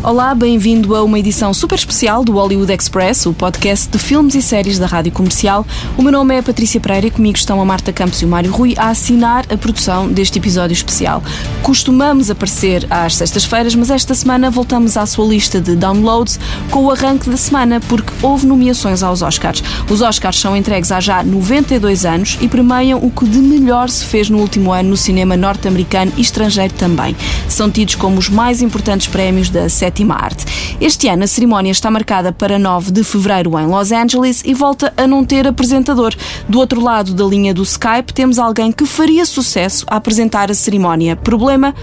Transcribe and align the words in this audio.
Olá, 0.00 0.32
bem-vindo 0.32 0.94
a 0.94 1.02
uma 1.02 1.18
edição 1.18 1.52
super 1.52 1.74
especial 1.74 2.22
do 2.22 2.32
Hollywood 2.32 2.72
Express, 2.72 3.26
o 3.26 3.32
podcast 3.32 3.88
de 3.88 3.98
filmes 3.98 4.36
e 4.36 4.40
séries 4.40 4.78
da 4.78 4.86
Rádio 4.86 5.10
Comercial. 5.10 5.66
O 5.96 6.02
meu 6.02 6.12
nome 6.12 6.36
é 6.36 6.40
Patrícia 6.40 6.80
Pereira 6.80 7.08
e 7.08 7.10
comigo 7.10 7.36
estão 7.36 7.60
a 7.60 7.64
Marta 7.64 7.92
Campos 7.92 8.22
e 8.22 8.24
o 8.24 8.28
Mário 8.28 8.50
Rui 8.52 8.74
a 8.78 8.90
assinar 8.90 9.44
a 9.52 9.56
produção 9.56 10.08
deste 10.08 10.38
episódio 10.38 10.72
especial. 10.72 11.20
Costumamos 11.64 12.30
aparecer 12.30 12.86
às 12.88 13.16
sextas-feiras, 13.16 13.74
mas 13.74 13.90
esta 13.90 14.14
semana 14.14 14.50
voltamos 14.50 14.96
à 14.96 15.04
sua 15.04 15.26
lista 15.26 15.60
de 15.60 15.74
downloads 15.74 16.38
com 16.70 16.84
o 16.84 16.90
arranque 16.92 17.28
da 17.28 17.36
semana, 17.36 17.80
porque 17.80 18.12
houve 18.22 18.46
nomeações 18.46 19.02
aos 19.02 19.20
Oscars. 19.20 19.64
Os 19.90 20.00
Oscars 20.00 20.38
são 20.38 20.56
entregues 20.56 20.92
há 20.92 21.00
já 21.00 21.24
92 21.24 22.04
anos 22.06 22.38
e 22.40 22.46
premiam 22.46 23.00
o 23.02 23.10
que 23.10 23.26
de 23.26 23.38
melhor 23.38 23.90
se 23.90 24.04
fez 24.04 24.30
no 24.30 24.38
último 24.38 24.72
ano 24.72 24.90
no 24.90 24.96
cinema 24.96 25.36
norte-americano 25.36 26.12
e 26.16 26.20
estrangeiro 26.20 26.72
também. 26.74 27.16
São 27.48 27.68
tidos 27.68 27.96
como 27.96 28.16
os 28.16 28.28
mais 28.28 28.62
importantes 28.62 29.08
prémios 29.08 29.50
da 29.50 29.68
sétima 29.68 29.88
arte. 30.14 30.44
Este 30.80 31.08
ano 31.08 31.24
a 31.24 31.26
cerimónia 31.26 31.70
está 31.70 31.90
marcada 31.90 32.32
para 32.32 32.58
9 32.58 32.92
de 32.92 33.04
fevereiro 33.04 33.58
em 33.58 33.66
Los 33.66 33.92
Angeles 33.92 34.42
e 34.44 34.54
volta 34.54 34.92
a 34.96 35.06
não 35.06 35.24
ter 35.24 35.46
apresentador. 35.46 36.14
Do 36.48 36.58
outro 36.58 36.80
lado 36.80 37.14
da 37.14 37.24
linha 37.24 37.52
do 37.52 37.62
Skype 37.62 38.12
temos 38.12 38.38
alguém 38.38 38.70
que 38.70 38.86
faria 38.86 39.24
sucesso 39.24 39.84
a 39.88 39.96
apresentar 39.96 40.50
a 40.50 40.54
cerimónia. 40.54 41.16
Problema? 41.16 41.74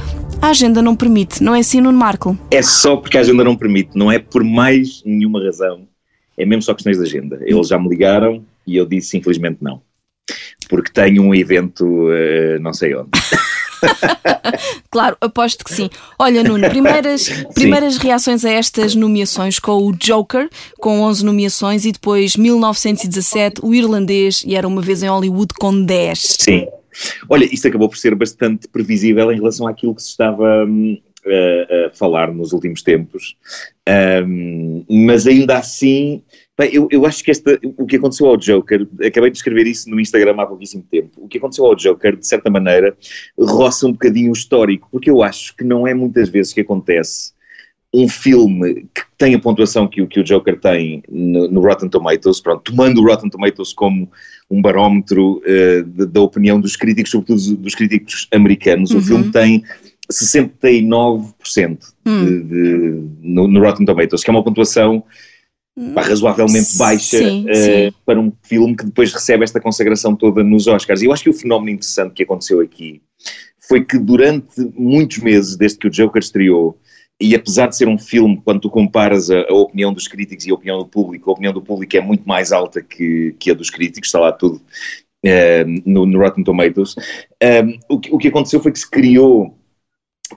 A 0.41 0.49
agenda 0.49 0.81
não 0.81 0.95
permite, 0.95 1.41
não 1.41 1.55
é 1.55 1.59
assim, 1.59 1.81
Nuno 1.81 1.97
Marco? 1.97 2.37
É 2.51 2.61
só 2.61 2.97
porque 2.97 3.17
a 3.17 3.21
agenda 3.21 3.43
não 3.43 3.55
permite, 3.55 3.91
não 3.95 4.11
é 4.11 4.19
por 4.19 4.43
mais 4.43 5.01
nenhuma 5.05 5.43
razão. 5.43 5.87
É 6.37 6.45
mesmo 6.45 6.61
só 6.61 6.73
questões 6.73 6.97
de 6.97 7.03
agenda. 7.03 7.39
Eles 7.41 7.67
já 7.67 7.79
me 7.79 7.89
ligaram 7.89 8.43
e 8.67 8.75
eu 8.77 8.85
disse 8.85 9.17
infelizmente 9.17 9.57
não. 9.61 9.81
Porque 10.69 10.91
tenho 10.91 11.23
um 11.23 11.33
evento 11.33 11.85
uh, 11.85 12.59
não 12.59 12.73
sei 12.73 12.95
onde. 12.95 13.09
claro, 14.89 15.17
aposto 15.21 15.63
que 15.63 15.73
sim. 15.73 15.89
Olha, 16.17 16.43
Nuno, 16.43 16.69
primeiras, 16.69 17.29
primeiras 17.53 17.97
reações 17.97 18.45
a 18.45 18.51
estas 18.51 18.95
nomeações 18.95 19.59
com 19.59 19.85
o 19.85 19.93
Joker, 19.93 20.49
com 20.79 21.01
11 21.01 21.25
nomeações, 21.25 21.85
e 21.85 21.91
depois 21.91 22.35
1917, 22.35 23.61
o 23.63 23.73
Irlandês, 23.73 24.43
e 24.45 24.55
era 24.55 24.67
uma 24.67 24.81
vez 24.81 25.03
em 25.03 25.09
Hollywood 25.09 25.53
com 25.59 25.83
10. 25.83 26.19
Sim. 26.19 26.67
Olha, 27.29 27.45
isto 27.45 27.67
acabou 27.67 27.89
por 27.89 27.97
ser 27.97 28.15
bastante 28.15 28.67
previsível 28.67 29.31
em 29.31 29.35
relação 29.35 29.67
àquilo 29.67 29.93
que 29.93 30.01
se 30.01 30.09
estava 30.09 30.65
hum, 30.65 30.97
a, 31.25 31.87
a 31.87 31.89
falar 31.91 32.31
nos 32.31 32.53
últimos 32.53 32.81
tempos, 32.81 33.35
um, 34.25 34.85
mas 34.89 35.27
ainda 35.27 35.57
assim 35.57 36.21
Bem, 36.57 36.69
eu, 36.73 36.87
eu 36.89 37.05
acho 37.05 37.21
que 37.21 37.31
esta, 37.31 37.59
o 37.77 37.85
que 37.85 37.97
aconteceu 37.97 38.27
ao 38.27 38.37
Joker, 38.37 38.87
acabei 39.05 39.29
de 39.29 39.37
escrever 39.37 39.67
isso 39.67 39.89
no 39.89 39.99
Instagram 39.99 40.35
há 40.37 40.45
pouquíssimo 40.45 40.85
tempo, 40.89 41.11
o 41.17 41.27
que 41.27 41.37
aconteceu 41.37 41.65
ao 41.65 41.75
Joker, 41.75 42.15
de 42.15 42.25
certa 42.25 42.49
maneira, 42.49 42.95
roça 43.37 43.85
um 43.85 43.91
bocadinho 43.91 44.29
o 44.29 44.33
histórico, 44.33 44.87
porque 44.89 45.09
eu 45.09 45.21
acho 45.21 45.53
que 45.55 45.65
não 45.65 45.85
é 45.85 45.93
muitas 45.93 46.29
vezes 46.29 46.53
que 46.53 46.61
acontece 46.61 47.33
um 47.93 48.07
filme 48.07 48.87
que 48.93 49.01
tem 49.17 49.35
a 49.35 49.39
pontuação 49.39 49.87
que, 49.87 50.05
que 50.07 50.19
o 50.19 50.23
Joker 50.23 50.59
tem 50.59 51.03
no, 51.09 51.49
no, 51.49 51.61
Rotten 51.61 51.89
Tomatoes, 51.89 52.41
pronto, 52.41 52.63
tomando 52.63 53.01
o 53.01 53.05
Rotten 53.05 53.29
Tomatoes 53.29 53.73
como 53.73 54.09
um 54.49 54.61
barómetro 54.61 55.37
uh, 55.39 55.83
de, 55.83 56.05
da 56.05 56.21
opinião 56.21 56.59
dos 56.59 56.75
críticos, 56.75 57.11
sobretudo 57.11 57.55
dos 57.57 57.75
críticos 57.75 58.27
americanos, 58.33 58.91
uhum. 58.91 58.99
o 58.99 59.01
filme 59.01 59.31
tem 59.31 59.63
69% 60.11 61.79
hum. 62.05 62.25
de, 62.25 62.43
de, 62.43 63.03
no, 63.21 63.47
no 63.47 63.59
Rotten 63.61 63.85
Tomatoes, 63.85 64.23
que 64.23 64.29
é 64.29 64.33
uma 64.33 64.43
pontuação 64.43 65.03
razoavelmente 65.95 66.77
baixa 66.77 67.17
sim, 67.17 67.45
uh, 67.49 67.55
sim. 67.55 67.93
para 68.05 68.19
um 68.19 68.31
filme 68.43 68.75
que 68.75 68.85
depois 68.85 69.11
recebe 69.11 69.43
esta 69.43 69.59
consagração 69.59 70.15
toda 70.15 70.43
nos 70.43 70.67
Oscars. 70.67 71.01
E 71.01 71.05
eu 71.05 71.11
acho 71.11 71.23
que 71.23 71.29
o 71.29 71.33
fenómeno 71.33 71.71
interessante 71.71 72.13
que 72.13 72.23
aconteceu 72.23 72.61
aqui 72.61 73.01
foi 73.67 73.83
que 73.83 73.97
durante 73.97 74.61
muitos 74.77 75.17
meses, 75.17 75.55
desde 75.57 75.77
que 75.77 75.87
o 75.87 75.91
Joker 75.91 76.21
estreou, 76.21 76.79
e 77.19 77.33
apesar 77.33 77.67
de 77.67 77.77
ser 77.77 77.87
um 77.87 77.97
filme, 77.97 78.41
quando 78.43 78.61
tu 78.61 78.69
comparas 78.69 79.29
a, 79.29 79.41
a, 79.41 79.53
opinião 79.53 79.93
dos 79.93 80.07
críticos 80.07 80.45
e 80.45 80.51
a 80.51 80.53
opinião 80.53 80.77
do 80.79 80.85
público, 80.85 81.29
a 81.29 81.33
opinião 81.33 81.53
do 81.53 81.61
público 81.61 81.95
é 81.95 82.01
muito 82.01 82.27
mais 82.27 82.51
alta 82.51 82.81
que, 82.81 83.35
que 83.39 83.51
a 83.51 83.53
dos 83.53 83.69
críticos, 83.69 84.07
está 84.07 84.19
lá 84.19 84.31
tudo 84.31 84.61
uh, 85.25 85.81
no, 85.85 86.05
no, 86.05 86.19
Rotten 86.19 86.43
Tomatoes. 86.43 86.95
Um, 86.97 87.03
eh, 87.41 87.79
o, 87.89 87.99
que, 87.99 88.13
o 88.13 88.17
que 88.17 88.27
aconteceu 88.27 88.59
foi 88.59 88.71
que 88.71 88.79
se 88.79 88.89
criou 88.89 89.57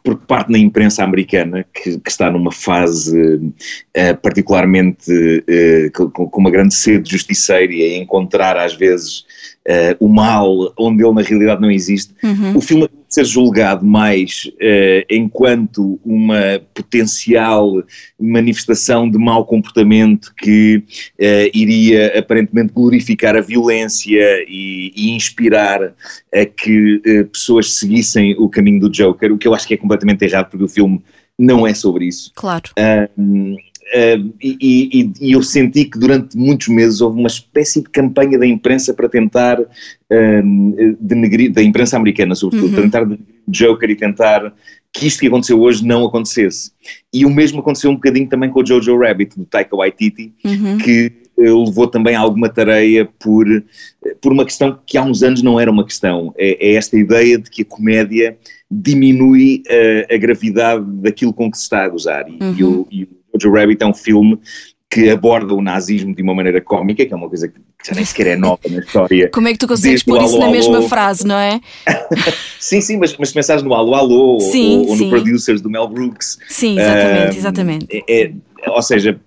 por 0.02 0.16
parte 0.16 0.52
da 0.52 0.58
imprensa 0.58 1.02
americana, 1.02 1.64
que, 1.72 1.98
que 1.98 2.10
está 2.10 2.30
numa 2.30 2.52
fase 2.52 3.16
uh, 3.16 4.16
particularmente 4.22 5.10
uh, 5.12 6.10
com, 6.10 6.28
com, 6.28 6.40
uma 6.40 6.50
grande 6.50 6.74
sede 6.74 7.04
de 7.04 7.12
justiceira 7.12 7.72
e 7.72 7.96
encontrar 7.96 8.56
às 8.56 8.74
vezes 8.74 9.24
uh, 9.68 9.96
o 10.00 10.08
mal 10.08 10.72
onde 10.78 11.04
ele 11.04 11.12
na 11.12 11.22
realidade 11.22 11.60
não 11.60 11.70
existe, 11.70 12.14
uhum. 12.22 12.56
o 12.56 12.60
filme 12.60 12.88
ser 13.08 13.24
julgado 13.24 13.86
mais 13.86 14.50
uh, 14.54 15.04
enquanto 15.10 15.98
uma 16.04 16.60
potencial 16.74 17.82
manifestação 18.20 19.10
de 19.10 19.16
mau 19.16 19.44
comportamento 19.44 20.32
que 20.36 20.82
uh, 21.18 21.50
iria 21.54 22.18
aparentemente 22.18 22.72
glorificar 22.72 23.36
a 23.36 23.40
violência 23.40 24.44
e, 24.46 24.92
e 24.94 25.10
inspirar 25.10 25.94
a 26.34 26.44
que 26.44 27.00
pessoas 27.32 27.74
seguissem 27.74 28.34
o 28.38 28.48
caminho 28.48 28.80
do 28.80 28.90
Joker, 28.90 29.32
o 29.32 29.38
que 29.38 29.48
eu 29.48 29.54
acho 29.54 29.66
que 29.66 29.74
é 29.74 29.76
completamente 29.76 30.24
errado 30.24 30.50
porque 30.50 30.64
o 30.64 30.68
filme 30.68 31.02
não 31.38 31.66
é 31.66 31.72
sobre 31.72 32.06
isso. 32.06 32.32
Claro. 32.34 32.70
Uh, 33.88 34.34
e, 34.42 34.58
e, 34.60 35.12
e, 35.20 35.32
eu 35.32 35.42
senti 35.42 35.86
que 35.86 35.98
durante 35.98 36.36
muitos 36.36 36.68
meses 36.68 37.00
houve 37.00 37.18
uma 37.18 37.26
espécie 37.26 37.82
de 37.82 37.88
campanha 37.88 38.38
da 38.38 38.46
imprensa 38.46 38.92
para 38.92 39.08
tentar 39.08 39.58
uh, 39.60 40.96
denegrir, 41.00 41.50
da 41.52 41.62
imprensa 41.62 41.96
americana 41.96 42.34
sobretudo, 42.34 42.76
uhum. 42.76 42.82
tentar 42.82 43.04
denegrir 43.04 43.38
Joker 43.48 43.88
e 43.88 43.96
tentar 43.96 44.52
que 44.92 45.06
isto 45.06 45.20
que 45.20 45.26
aconteceu 45.26 45.58
hoje 45.60 45.86
não 45.86 46.04
acontecesse. 46.04 46.70
E 47.12 47.24
o 47.24 47.30
mesmo 47.30 47.60
aconteceu 47.60 47.90
um 47.90 47.94
bocadinho 47.94 48.28
também 48.28 48.50
com 48.50 48.60
o 48.60 48.66
Jojo 48.66 48.98
Rabbit, 48.98 49.38
do 49.38 49.46
Taika 49.46 49.74
Waititi, 49.74 50.34
uhum. 50.44 50.76
que 50.78 51.12
uh, 51.38 51.64
levou 51.64 51.86
também 51.86 52.14
alguma 52.14 52.48
tareia 52.48 53.08
por, 53.18 53.46
por 54.20 54.32
uma 54.32 54.44
questão 54.44 54.78
que 54.86 54.98
há 54.98 55.02
uns 55.02 55.22
anos 55.22 55.42
não 55.42 55.58
era 55.58 55.70
uma 55.70 55.84
questão, 55.84 56.34
é, 56.36 56.72
é 56.72 56.74
esta 56.74 56.96
ideia 56.96 57.38
de 57.38 57.48
que 57.50 57.62
a 57.62 57.64
comédia 57.64 58.36
diminui 58.70 59.62
uh, 59.66 60.14
a 60.14 60.18
gravidade 60.18 60.84
daquilo 61.00 61.32
com 61.32 61.50
que 61.50 61.56
se 61.56 61.64
está 61.64 61.84
a 61.84 61.88
gozar. 61.88 62.26
E, 62.28 62.62
uhum. 62.62 62.86
e 62.90 63.04
o 63.04 63.17
Jojo 63.34 63.54
Rabbit 63.54 63.82
é 63.82 63.86
um 63.86 63.94
filme 63.94 64.38
que 64.90 65.10
aborda 65.10 65.54
o 65.54 65.60
nazismo 65.60 66.14
de 66.14 66.22
uma 66.22 66.34
maneira 66.34 66.60
cómica, 66.62 67.04
que 67.04 67.12
é 67.12 67.16
uma 67.16 67.28
coisa 67.28 67.46
que 67.46 67.60
já 67.84 67.94
nem 67.94 68.04
sequer 68.04 68.28
é 68.28 68.36
nova 68.36 68.60
na 68.70 68.78
história. 68.78 69.30
Como 69.30 69.46
é 69.46 69.52
que 69.52 69.58
tu 69.58 69.68
consegues 69.68 70.02
pôr 70.02 70.22
isso 70.22 70.38
na 70.38 70.50
mesma 70.50 70.82
frase, 70.82 71.26
não 71.26 71.36
é? 71.36 71.60
sim, 72.58 72.80
sim, 72.80 72.96
mas, 72.96 73.14
mas 73.18 73.28
se 73.28 73.34
pensares 73.34 73.62
no 73.62 73.74
Alô 73.74 73.94
Alô 73.94 74.40
sim, 74.40 74.78
ou, 74.78 74.88
ou 74.88 74.96
no 74.96 75.10
Producers 75.10 75.60
do 75.60 75.68
Mel 75.68 75.88
Brooks. 75.88 76.38
Sim, 76.48 76.78
exatamente, 76.78 77.34
uh, 77.34 77.38
exatamente. 77.38 78.04
É, 78.08 78.22
é, 78.22 78.32
ou 78.70 78.82
seja, 78.82 79.20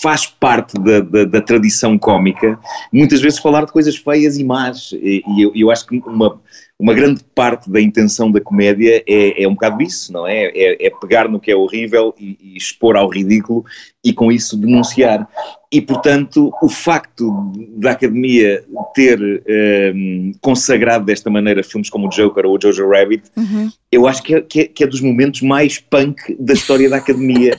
faz 0.00 0.26
parte 0.26 0.78
da, 0.78 1.00
da, 1.00 1.24
da, 1.24 1.40
tradição 1.40 1.98
cómica, 1.98 2.58
muitas 2.92 3.20
vezes 3.20 3.38
falar 3.38 3.64
de 3.64 3.72
coisas 3.72 3.96
feias 3.96 4.38
e 4.38 4.44
más, 4.44 4.92
e, 4.92 5.22
e 5.26 5.42
eu, 5.42 5.52
eu, 5.54 5.70
acho 5.70 5.86
que 5.86 5.98
uma, 6.06 6.40
uma 6.78 6.92
grande 6.92 7.24
parte 7.34 7.70
da 7.70 7.80
intenção 7.80 8.30
da 8.30 8.40
comédia 8.40 9.02
é, 9.06 9.42
é 9.42 9.48
um 9.48 9.54
bocado 9.54 9.82
isso, 9.82 10.12
não 10.12 10.26
é? 10.26 10.46
É, 10.48 10.86
é 10.86 10.90
pegar 10.90 11.26
no 11.26 11.40
que 11.40 11.50
é 11.50 11.56
horrível 11.56 12.14
e, 12.18 12.36
e, 12.38 12.56
expor 12.56 12.96
ao 12.96 13.08
ridículo 13.08 13.64
e 14.04 14.12
com 14.12 14.30
isso 14.30 14.58
denunciar. 14.58 15.26
E, 15.72 15.80
portanto, 15.80 16.52
o 16.62 16.68
facto 16.68 17.52
da 17.76 17.92
Academia 17.92 18.62
ter 18.94 19.18
ehm, 19.46 20.32
consagrado 20.40 21.06
desta 21.06 21.30
maneira 21.30 21.64
filmes 21.64 21.88
como 21.88 22.06
o 22.06 22.10
Joker 22.10 22.44
ou 22.44 22.56
o 22.56 22.60
Jojo 22.60 22.88
Rabbit, 22.88 23.24
uhum. 23.36 23.70
eu 23.90 24.06
acho 24.06 24.22
que 24.22 24.34
é, 24.34 24.40
que 24.42 24.60
é, 24.60 24.64
que, 24.66 24.84
é, 24.84 24.86
dos 24.86 25.00
momentos 25.00 25.40
mais 25.40 25.78
punk 25.78 26.36
da 26.38 26.52
história 26.52 26.90
da 26.90 26.98
Academia. 26.98 27.58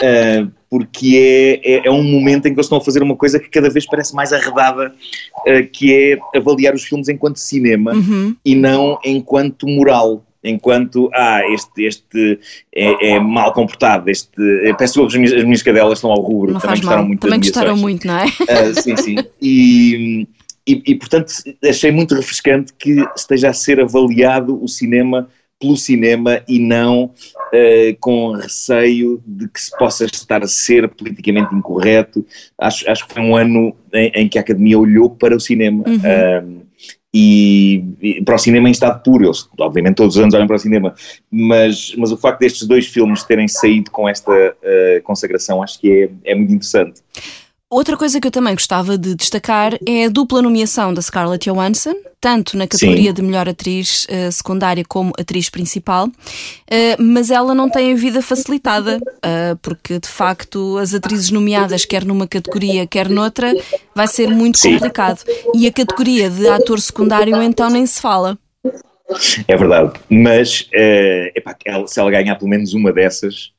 uh, 0.00 0.50
porque 0.74 1.60
é, 1.62 1.74
é, 1.74 1.86
é, 1.86 1.90
um 1.92 2.02
momento 2.02 2.46
em 2.46 2.52
que 2.52 2.56
eles 2.56 2.66
estão 2.66 2.78
a 2.78 2.80
fazer 2.80 3.00
uma 3.00 3.14
coisa 3.14 3.38
que 3.38 3.48
cada 3.48 3.70
vez 3.70 3.86
parece 3.86 4.12
mais 4.12 4.32
arredada, 4.32 4.92
uh, 5.46 5.66
que 5.72 5.94
é 5.94 6.18
avaliar 6.36 6.74
os 6.74 6.82
filmes 6.82 7.08
enquanto 7.08 7.36
cinema 7.36 7.92
uhum. 7.92 8.34
e 8.44 8.56
não 8.56 8.98
enquanto 9.04 9.68
moral. 9.68 10.24
Enquanto, 10.42 11.08
ah, 11.14 11.42
este, 11.52 11.84
este 11.84 12.40
é, 12.74 13.12
é 13.12 13.20
mal 13.20 13.52
comportado, 13.52 14.10
este. 14.10 14.28
Eh, 14.64 14.74
peço 14.74 14.94
desculpa, 14.94 15.06
as 15.06 15.14
minhas, 15.14 15.32
as 15.32 15.44
minhas 15.44 15.62
cadelas 15.62 15.98
estão 15.98 16.10
ao 16.10 16.20
rubro, 16.20 16.52
não 16.52 16.60
também 16.60 16.76
gostaram 16.76 16.98
mal. 16.98 17.06
muito. 17.06 17.20
Também 17.20 17.38
gostaram 17.38 17.76
muito, 17.76 18.06
não 18.06 18.18
é? 18.18 18.24
Uh, 18.26 18.82
sim, 18.82 18.96
sim. 18.96 19.16
E, 19.40 20.28
e, 20.66 20.82
e, 20.86 20.94
portanto, 20.96 21.32
achei 21.64 21.92
muito 21.92 22.16
refrescante 22.16 22.74
que 22.78 23.06
esteja 23.16 23.50
a 23.50 23.52
ser 23.54 23.80
avaliado 23.80 24.62
o 24.62 24.68
cinema 24.68 25.28
pelo 25.60 25.76
cinema 25.76 26.42
e 26.48 26.58
não 26.58 27.04
uh, 27.04 27.96
com 28.00 28.32
receio 28.32 29.22
de 29.26 29.48
que 29.48 29.60
se 29.60 29.76
possa 29.78 30.04
estar 30.04 30.42
a 30.42 30.48
ser 30.48 30.88
politicamente 30.88 31.54
incorreto. 31.54 32.24
Acho, 32.58 32.90
acho 32.90 33.06
que 33.06 33.14
foi 33.14 33.22
um 33.22 33.36
ano 33.36 33.74
em, 33.92 34.12
em 34.14 34.28
que 34.28 34.38
a 34.38 34.40
Academia 34.40 34.78
olhou 34.78 35.10
para 35.10 35.36
o 35.36 35.40
cinema. 35.40 35.84
Uhum. 35.86 36.60
Uh, 36.60 36.64
e, 37.16 37.84
e, 38.02 38.24
para 38.24 38.34
o 38.34 38.38
cinema 38.38 38.68
em 38.68 38.72
estado 38.72 39.00
puro, 39.04 39.24
eles 39.24 39.48
obviamente 39.60 39.94
todos 39.94 40.16
os 40.16 40.22
anos 40.22 40.34
olham 40.34 40.48
para 40.48 40.56
o 40.56 40.58
cinema, 40.58 40.92
mas, 41.30 41.94
mas 41.96 42.10
o 42.10 42.16
facto 42.16 42.40
destes 42.40 42.66
dois 42.66 42.88
filmes 42.88 43.22
terem 43.22 43.46
saído 43.46 43.88
com 43.92 44.08
esta 44.08 44.32
uh, 44.32 45.02
consagração 45.04 45.62
acho 45.62 45.78
que 45.80 46.10
é, 46.24 46.32
é 46.32 46.34
muito 46.34 46.52
interessante. 46.52 47.02
Outra 47.70 47.96
coisa 47.96 48.20
que 48.20 48.26
eu 48.28 48.30
também 48.30 48.54
gostava 48.54 48.96
de 48.96 49.14
destacar 49.14 49.76
é 49.86 50.04
a 50.04 50.08
dupla 50.08 50.40
nomeação 50.42 50.92
da 50.94 51.02
Scarlett 51.02 51.50
Johansson, 51.50 51.94
tanto 52.20 52.56
na 52.56 52.68
categoria 52.68 53.10
Sim. 53.10 53.14
de 53.14 53.22
melhor 53.22 53.48
atriz 53.48 54.06
uh, 54.06 54.30
secundária 54.30 54.84
como 54.86 55.12
atriz 55.18 55.48
principal, 55.48 56.06
uh, 56.06 57.02
mas 57.02 57.30
ela 57.30 57.54
não 57.54 57.68
tem 57.68 57.92
a 57.92 57.96
vida 57.96 58.22
facilitada, 58.22 58.98
uh, 58.98 59.56
porque 59.60 59.98
de 59.98 60.08
facto 60.08 60.78
as 60.78 60.94
atrizes 60.94 61.30
nomeadas, 61.30 61.84
quer 61.84 62.04
numa 62.04 62.28
categoria, 62.28 62.86
quer 62.86 63.08
noutra, 63.08 63.52
vai 63.94 64.06
ser 64.06 64.28
muito 64.28 64.58
Sim. 64.58 64.74
complicado. 64.74 65.24
E 65.54 65.66
a 65.66 65.72
categoria 65.72 66.30
de 66.30 66.46
ator 66.46 66.80
secundário 66.80 67.42
então 67.42 67.68
nem 67.70 67.84
se 67.86 68.00
fala. 68.00 68.38
É 69.48 69.56
verdade, 69.56 69.92
mas 70.08 70.68
epá, 71.34 71.56
se 71.86 71.98
ela 71.98 72.10
ganhar 72.10 72.36
pelo 72.36 72.48
menos 72.48 72.72
uma 72.72 72.92
dessas, 72.92 73.53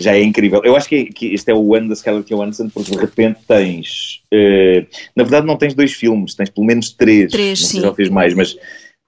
já 0.00 0.14
é 0.14 0.22
incrível. 0.22 0.60
Eu 0.64 0.76
acho 0.76 0.88
que, 0.88 1.06
que 1.06 1.34
este 1.34 1.50
é 1.50 1.54
o 1.54 1.74
ano 1.74 1.88
da 1.88 1.94
Scarlett 1.94 2.28
Johansson 2.28 2.68
porque 2.68 2.90
de 2.90 2.98
repente 2.98 3.40
tens, 3.46 4.22
uh, 4.32 4.86
na 5.14 5.22
verdade 5.22 5.46
não 5.46 5.56
tens 5.56 5.74
dois 5.74 5.92
filmes, 5.92 6.34
tens 6.34 6.50
pelo 6.50 6.66
menos 6.66 6.90
três, 6.90 7.30
três 7.30 7.60
não 7.60 7.68
se 7.68 7.80
já 7.80 7.94
fez 7.94 8.08
mais, 8.08 8.34
mas 8.34 8.56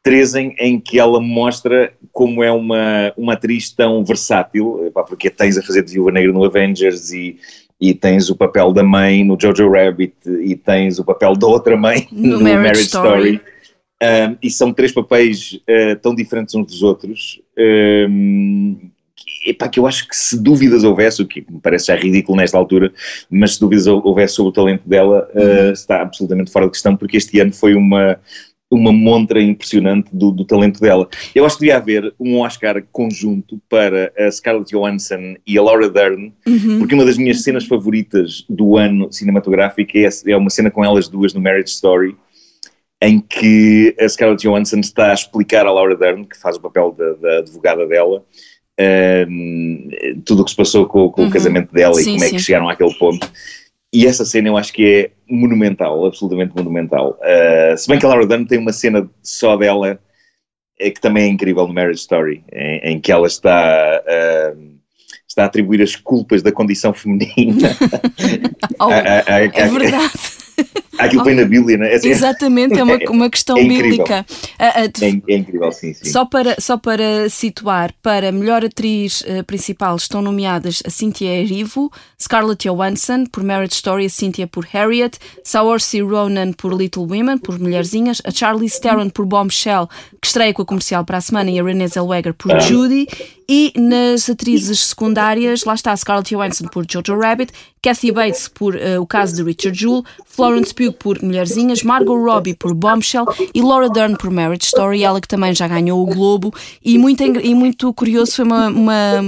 três 0.02 0.36
em, 0.36 0.54
em 0.58 0.78
que 0.78 1.00
ela 1.00 1.20
mostra 1.20 1.92
como 2.12 2.42
é 2.42 2.52
uma, 2.52 3.12
uma 3.16 3.32
atriz 3.32 3.70
tão 3.70 4.04
versátil, 4.04 4.92
porque 5.08 5.28
tens 5.28 5.58
a 5.58 5.62
fazer 5.62 5.82
de 5.82 5.92
Viúva 5.92 6.12
Negra 6.12 6.32
no 6.32 6.44
Avengers 6.44 7.10
e, 7.10 7.38
e 7.80 7.92
tens 7.92 8.30
o 8.30 8.36
papel 8.36 8.72
da 8.72 8.84
mãe 8.84 9.24
no 9.24 9.36
Jojo 9.40 9.68
Rabbit 9.68 10.14
e 10.24 10.54
tens 10.54 11.00
o 11.00 11.04
papel 11.04 11.34
da 11.34 11.48
outra 11.48 11.76
mãe 11.76 12.06
no, 12.12 12.38
no 12.38 12.44
Marriage, 12.44 12.62
Marriage, 12.62 12.82
Story. 12.82 13.28
Story. 13.34 13.56
Um, 14.00 14.36
e 14.42 14.50
são 14.50 14.72
três 14.72 14.92
papéis 14.92 15.58
uh, 15.68 15.96
tão 16.00 16.14
diferentes 16.14 16.54
uns 16.54 16.66
dos 16.66 16.82
outros 16.82 17.40
um, 17.58 18.90
epá, 19.46 19.68
que 19.68 19.78
eu 19.78 19.86
acho 19.86 20.08
que 20.08 20.16
se 20.16 20.40
dúvidas 20.42 20.84
houvesse, 20.84 21.22
o 21.22 21.26
que 21.26 21.44
me 21.48 21.60
parece 21.60 21.86
já 21.86 21.96
ridículo 21.96 22.38
nesta 22.38 22.58
altura, 22.58 22.92
mas 23.30 23.54
se 23.54 23.60
dúvidas 23.60 23.86
houvesse 23.86 24.34
sobre 24.34 24.50
o 24.50 24.52
talento 24.52 24.88
dela, 24.88 25.28
uh, 25.34 25.72
está 25.72 26.02
absolutamente 26.02 26.50
fora 26.50 26.66
de 26.66 26.72
questão, 26.72 26.96
porque 26.96 27.16
este 27.16 27.38
ano 27.40 27.52
foi 27.52 27.74
uma, 27.74 28.18
uma 28.70 28.92
montra 28.92 29.40
impressionante 29.40 30.10
do, 30.12 30.30
do, 30.30 30.44
talento 30.44 30.80
dela. 30.80 31.08
Eu 31.34 31.46
acho 31.46 31.56
que 31.56 31.60
devia 31.60 31.76
haver 31.76 32.14
um 32.18 32.40
Oscar 32.40 32.82
conjunto 32.92 33.60
para 33.68 34.12
a 34.18 34.30
Scarlett 34.30 34.70
Johansson 34.70 35.36
e 35.46 35.56
a 35.56 35.62
Laura 35.62 35.88
Dern, 35.88 36.32
uhum. 36.46 36.78
porque 36.78 36.94
uma 36.94 37.04
das 37.04 37.16
minhas 37.16 37.42
cenas 37.42 37.64
favoritas 37.64 38.44
do 38.48 38.76
ano 38.76 39.12
cinematográfico 39.12 39.92
é, 39.96 40.08
é 40.26 40.36
uma 40.36 40.50
cena 40.50 40.70
com 40.70 40.84
elas 40.84 41.08
duas 41.08 41.32
no 41.32 41.40
Marriage 41.40 41.70
Story, 41.70 42.16
em 43.02 43.20
que 43.20 43.94
a 44.00 44.08
Scarlett 44.08 44.42
Johansson 44.42 44.80
está 44.80 45.10
a 45.10 45.14
explicar 45.14 45.66
à 45.66 45.70
Laura 45.70 45.96
Dern, 45.96 46.24
que 46.24 46.36
faz 46.36 46.56
o 46.56 46.60
papel 46.60 46.92
da, 46.92 47.12
da 47.14 47.38
advogada 47.38 47.86
dela, 47.86 48.24
tudo 50.24 50.42
o 50.42 50.44
que 50.44 50.50
se 50.50 50.56
passou 50.56 50.86
com, 50.86 51.08
com 51.10 51.22
uhum. 51.22 51.28
o 51.28 51.30
casamento 51.30 51.72
dela 51.72 51.94
sim, 51.94 52.00
e 52.00 52.04
como 52.04 52.20
sim. 52.20 52.26
é 52.26 52.30
que 52.30 52.38
chegaram 52.38 52.68
àquele 52.68 52.94
ponto. 52.94 53.30
E 53.92 54.06
essa 54.06 54.24
cena 54.24 54.48
eu 54.48 54.56
acho 54.56 54.72
que 54.72 54.84
é 54.84 55.10
monumental, 55.28 56.04
absolutamente 56.04 56.54
monumental. 56.54 57.18
Uh, 57.20 57.76
se 57.76 57.88
bem 57.88 57.98
que 57.98 58.04
a 58.04 58.08
Laura 58.08 58.26
Dern 58.26 58.44
tem 58.44 58.58
uma 58.58 58.72
cena 58.72 59.08
só 59.22 59.56
dela 59.56 59.98
é 60.78 60.90
que 60.90 61.00
também 61.00 61.24
é 61.24 61.28
incrível 61.28 61.66
no 61.66 61.72
Marriage 61.72 62.00
Story, 62.00 62.44
em, 62.52 62.92
em 62.92 63.00
que 63.00 63.10
ela 63.10 63.26
está, 63.26 64.02
uh, 64.04 64.76
está 65.26 65.44
a 65.44 65.46
atribuir 65.46 65.80
as 65.80 65.96
culpas 65.96 66.42
da 66.42 66.52
condição 66.52 66.92
feminina. 66.92 67.70
oh, 68.78 68.84
a, 68.84 68.96
a, 68.96 69.36
a, 69.36 69.40
é 69.40 69.48
verdade. 69.48 70.12
Aquilo 70.98 71.22
foi 71.22 71.34
na 71.34 71.44
Bíblia, 71.44 71.78
não 71.78 71.86
é? 71.86 71.94
Assim, 71.94 72.08
Exatamente, 72.08 72.78
é 72.78 72.82
uma, 72.82 72.98
uma 73.10 73.30
questão 73.30 73.56
é 73.56 73.64
bíblica. 73.64 74.26
É, 74.58 74.84
é, 74.84 75.34
incrível, 75.36 75.70
sim, 75.72 75.92
sim. 75.92 76.10
Só 76.10 76.24
para, 76.24 76.56
só 76.58 76.76
para 76.76 77.28
situar, 77.28 77.92
para 78.02 78.32
melhor 78.32 78.64
atriz 78.64 79.22
uh, 79.22 79.44
principal 79.44 79.96
estão 79.96 80.22
nomeadas 80.22 80.82
a 80.86 80.90
Cynthia 80.90 81.40
Erivo, 81.40 81.90
Scarlett 82.20 82.68
Johansson 82.68 83.24
por 83.26 83.42
Marriage 83.42 83.74
Story, 83.74 84.06
a 84.06 84.10
Cynthia 84.10 84.46
por 84.46 84.64
Harriet, 84.66 85.18
Saoirse 85.44 86.00
Ronan 86.00 86.52
por 86.52 86.72
Little 86.72 87.04
Women, 87.04 87.38
por 87.38 87.58
Mulherzinhas, 87.58 88.20
a 88.24 88.30
Charlize 88.30 88.80
Theron 88.80 89.10
por 89.10 89.26
Bombshell, 89.26 89.88
que 90.20 90.26
estreia 90.26 90.52
com 90.52 90.62
a 90.62 90.66
comercial 90.66 91.04
para 91.04 91.18
a 91.18 91.20
semana, 91.20 91.50
e 91.50 91.60
a 91.60 91.64
Renée 91.64 91.88
Zellweger 91.88 92.34
por 92.34 92.52
ah. 92.52 92.58
Judy, 92.58 93.06
e 93.48 93.72
nas 93.76 94.28
atrizes 94.28 94.80
secundárias, 94.80 95.64
lá 95.64 95.74
está 95.74 95.96
Scarlett 95.96 96.34
Johansson 96.34 96.66
por 96.66 96.84
Jojo 96.90 97.18
Rabbit, 97.18 97.52
Kathy 97.82 98.10
Bates 98.10 98.48
por 98.48 98.74
uh, 98.74 99.00
O 99.00 99.06
Caso 99.06 99.36
de 99.36 99.42
Richard 99.42 99.78
Jewell, 99.78 100.04
Florence 100.26 100.74
Pugh 100.74 100.92
por 100.92 101.22
Mulherzinhas, 101.22 101.82
Margot 101.82 102.16
Robbie 102.16 102.54
por 102.54 102.74
Bombshell 102.74 103.26
e 103.54 103.62
Laura 103.62 103.88
Dern 103.88 104.16
por 104.16 104.30
Marriage 104.30 104.64
Story, 104.64 105.04
ela 105.04 105.20
que 105.20 105.28
também 105.28 105.54
já 105.54 105.68
ganhou 105.68 106.02
o 106.02 106.06
Globo. 106.06 106.52
E 106.84 106.98
muito, 106.98 107.22
e 107.22 107.54
muito 107.54 107.92
curioso 107.94 108.36
foi 108.36 108.44
uma, 108.44 108.68
uma, 108.68 109.20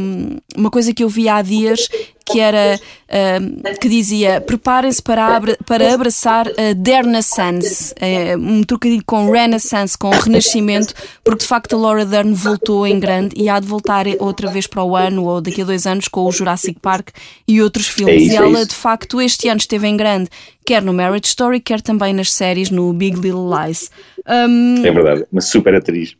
uma 0.56 0.70
coisa 0.70 0.92
que 0.92 1.04
eu 1.04 1.08
vi 1.08 1.28
há 1.28 1.40
dias 1.40 1.88
que 2.30 2.40
era 2.40 2.78
uh, 2.78 3.78
que 3.80 3.88
dizia 3.88 4.40
preparem-se 4.40 5.02
para, 5.02 5.40
para 5.66 5.94
abraçar 5.94 6.46
a 6.48 6.72
Dernissance, 6.74 7.94
uh, 7.94 8.38
um 8.38 8.62
trocadilho 8.62 9.02
com 9.04 9.30
Renaissance, 9.30 9.96
com 9.96 10.10
Renascimento, 10.10 10.94
porque 11.24 11.40
de 11.40 11.46
facto 11.46 11.76
a 11.76 11.78
Laura 11.78 12.04
Dern 12.04 12.32
voltou 12.32 12.86
em 12.86 12.98
grande 13.00 13.34
e 13.36 13.48
há 13.48 13.58
de 13.58 13.66
voltar 13.66 14.06
outra 14.18 14.48
vez 14.48 14.66
para 14.66 14.82
o 14.82 14.94
ano 14.94 15.24
ou 15.24 15.40
daqui 15.40 15.62
a 15.62 15.64
dois 15.64 15.86
anos 15.86 16.08
com 16.08 16.24
o 16.24 16.32
Jurassic 16.32 16.78
Park 16.80 17.08
e 17.46 17.62
outros 17.62 17.88
filmes. 17.88 18.14
É 18.14 18.18
isso, 18.18 18.32
e 18.32 18.36
é 18.36 18.38
ela 18.38 18.60
é 18.60 18.64
de 18.64 18.74
facto 18.74 19.20
este 19.20 19.48
ano 19.48 19.58
esteve 19.58 19.86
em 19.86 19.96
grande, 19.96 20.28
quer 20.66 20.82
no 20.82 20.92
Marriage 20.92 21.26
Story, 21.26 21.60
quer 21.60 21.80
também 21.80 22.12
nas 22.12 22.32
séries 22.32 22.70
no 22.70 22.92
Big 22.92 23.16
Little 23.18 23.48
Lies. 23.48 23.90
Um, 24.26 24.84
é 24.84 24.90
verdade, 24.90 25.24
uma 25.32 25.40
super 25.40 25.74
atriz. 25.74 26.16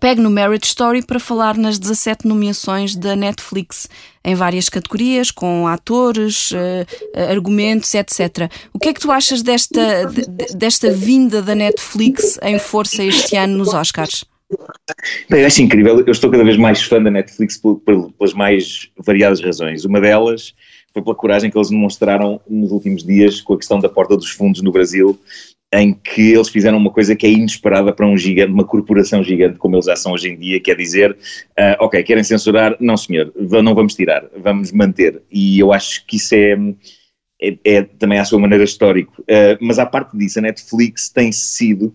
Pegue 0.00 0.20
no 0.20 0.30
Marriage 0.30 0.66
Story 0.66 1.02
para 1.02 1.20
falar 1.20 1.56
nas 1.56 1.78
17 1.78 2.26
nomeações 2.26 2.96
da 2.96 3.14
Netflix, 3.14 3.88
em 4.24 4.34
várias 4.34 4.68
categorias, 4.68 5.30
com 5.30 5.66
atores, 5.66 6.52
uh, 6.52 7.30
argumentos, 7.30 7.94
etc. 7.94 8.50
O 8.72 8.78
que 8.78 8.88
é 8.88 8.94
que 8.94 9.00
tu 9.00 9.10
achas 9.10 9.42
desta, 9.42 10.06
desta 10.54 10.90
vinda 10.90 11.42
da 11.42 11.54
Netflix 11.54 12.38
em 12.42 12.58
força 12.58 13.02
este 13.04 13.36
ano 13.36 13.58
nos 13.58 13.74
Oscars? 13.74 14.24
Bem, 15.28 15.44
acho 15.44 15.62
incrível. 15.62 16.00
Eu 16.00 16.12
estou 16.12 16.30
cada 16.30 16.44
vez 16.44 16.56
mais 16.56 16.82
fã 16.82 17.02
da 17.02 17.10
Netflix 17.10 17.60
pelas 17.84 18.34
mais 18.34 18.90
variadas 18.98 19.40
razões. 19.40 19.84
Uma 19.84 20.00
delas 20.00 20.54
foi 20.92 21.02
pela 21.02 21.14
coragem 21.14 21.50
que 21.50 21.56
eles 21.56 21.70
demonstraram 21.70 22.40
nos 22.48 22.70
últimos 22.70 23.02
dias 23.02 23.40
com 23.40 23.54
a 23.54 23.58
questão 23.58 23.80
da 23.80 23.88
porta 23.88 24.16
dos 24.16 24.30
fundos 24.30 24.60
no 24.62 24.70
Brasil 24.70 25.18
em 25.72 25.94
que 25.94 26.32
eles 26.32 26.48
fizeram 26.48 26.76
uma 26.76 26.90
coisa 26.90 27.16
que 27.16 27.26
é 27.26 27.30
inesperada 27.30 27.92
para 27.92 28.06
um 28.06 28.16
gigante, 28.16 28.52
uma 28.52 28.64
corporação 28.64 29.24
gigante 29.24 29.58
como 29.58 29.74
eles 29.74 29.86
já 29.86 29.96
são 29.96 30.12
hoje 30.12 30.28
em 30.28 30.38
dia, 30.38 30.60
que 30.60 30.70
é 30.70 30.74
dizer, 30.74 31.12
uh, 31.12 31.76
ok, 31.80 32.02
querem 32.02 32.22
censurar? 32.22 32.76
Não 32.78 32.96
senhor, 32.96 33.32
não 33.34 33.74
vamos 33.74 33.94
tirar, 33.94 34.24
vamos 34.36 34.70
manter. 34.70 35.22
E 35.30 35.58
eu 35.58 35.72
acho 35.72 36.04
que 36.06 36.16
isso 36.16 36.34
é, 36.34 36.58
é, 37.40 37.58
é 37.64 37.82
também 37.82 38.18
à 38.18 38.24
sua 38.24 38.38
maneira 38.38 38.64
histórico. 38.64 39.22
Uh, 39.22 39.56
mas 39.60 39.78
à 39.78 39.86
parte 39.86 40.16
disso, 40.16 40.38
a 40.38 40.42
Netflix 40.42 41.08
tem 41.08 41.32
sido 41.32 41.86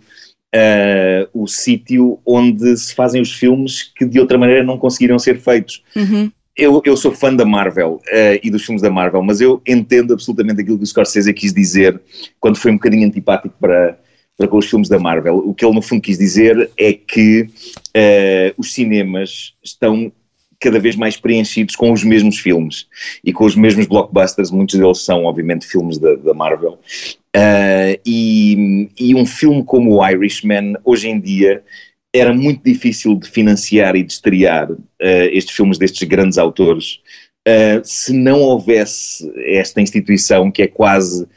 uh, 0.55 1.29
o 1.31 1.45
sítio 1.45 2.19
onde 2.25 2.75
se 2.77 2.95
fazem 2.95 3.21
os 3.21 3.31
filmes 3.31 3.83
que 3.83 4.05
de 4.05 4.19
outra 4.19 4.39
maneira 4.39 4.63
não 4.63 4.79
conseguiriam 4.79 5.19
ser 5.19 5.39
feitos. 5.39 5.83
Uhum 5.95 6.31
eu, 6.57 6.81
eu 6.83 6.97
sou 6.97 7.11
fã 7.11 7.33
da 7.33 7.45
Marvel 7.45 8.01
uh, 8.07 8.39
e 8.41 8.49
dos 8.49 8.65
filmes 8.65 8.81
da 8.81 8.89
Marvel, 8.89 9.21
mas 9.21 9.39
eu 9.39 9.61
entendo 9.67 10.13
absolutamente 10.13 10.61
aquilo 10.61 10.77
que 10.77 10.83
o 10.83 10.87
Scorsese 10.87 11.33
quis 11.33 11.53
dizer 11.53 12.01
quando 12.39 12.57
foi 12.57 12.71
um 12.71 12.75
bocadinho 12.75 13.07
antipático 13.07 13.55
para, 13.59 13.99
para 14.35 14.47
com 14.47 14.57
os 14.57 14.67
filmes 14.67 14.89
da 14.89 14.97
Marvel. 14.97 15.37
O 15.37 15.53
que 15.53 15.63
ele 15.63 15.75
no 15.75 15.81
fundo 15.81 16.01
quis 16.01 16.17
dizer 16.17 16.69
é 16.77 16.93
que 16.93 17.43
uh, 17.43 18.53
os 18.57 18.73
cinemas 18.73 19.53
estão 19.63 20.11
cada 20.59 20.79
vez 20.79 20.95
mais 20.95 21.15
preenchidos 21.15 21.75
com 21.75 21.91
os 21.91 22.03
mesmos 22.03 22.39
filmes 22.39 22.87
e 23.23 23.31
com 23.31 23.45
os 23.45 23.55
mesmos 23.55 23.85
blockbusters, 23.85 24.49
muitos 24.49 24.79
deles 24.79 25.05
são 25.05 25.25
obviamente 25.25 25.67
filmes 25.67 25.99
da, 25.99 26.15
da 26.15 26.33
Marvel. 26.33 26.79
Uh, 27.35 27.99
e, 28.03 28.89
e 28.99 29.13
um 29.13 29.27
filme 29.27 29.63
como 29.63 29.95
o 29.95 30.07
Irishman, 30.07 30.73
hoje 30.83 31.09
em 31.09 31.19
dia, 31.19 31.63
era 32.17 32.33
muito 32.33 32.63
difícil 32.63 33.15
de 33.15 33.29
financiar 33.29 33.95
e 33.95 34.03
de 34.03 34.13
estrear 34.13 34.71
uh, 34.71 34.77
estes 35.31 35.55
filmes 35.55 35.77
destes 35.77 36.07
grandes 36.07 36.37
autores 36.37 36.99
uh, 37.47 37.81
se 37.83 38.13
não 38.13 38.41
houvesse 38.41 39.31
esta 39.45 39.81
instituição 39.81 40.51
que 40.51 40.63
é 40.63 40.67
quase. 40.67 41.27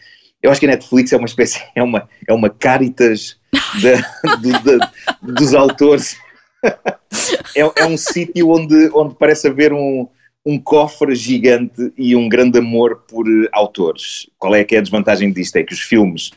Eu 0.42 0.50
acho 0.50 0.58
que 0.58 0.66
a 0.66 0.70
Netflix 0.70 1.12
é 1.12 1.16
uma 1.16 1.26
espécie, 1.26 1.62
é 1.74 1.82
uma, 1.82 2.08
é 2.26 2.32
uma 2.32 2.50
caritas 2.50 3.38
dos 5.22 5.54
autores. 5.54 6.16
é, 7.56 7.60
é 7.60 7.86
um 7.86 7.96
sítio 7.96 8.50
onde, 8.50 8.90
onde 8.92 9.14
parece 9.14 9.48
haver 9.48 9.72
um, 9.72 10.06
um 10.44 10.58
cofre 10.58 11.14
gigante 11.14 11.92
e 11.98 12.16
um 12.16 12.28
grande 12.28 12.58
amor 12.58 13.04
por 13.08 13.26
autores. 13.52 14.28
Qual 14.38 14.54
é 14.54 14.64
que 14.64 14.74
é 14.74 14.78
a 14.78 14.80
desvantagem 14.80 15.32
disto? 15.32 15.56
É 15.56 15.62
que 15.62 15.74
os 15.74 15.80
filmes 15.80 16.30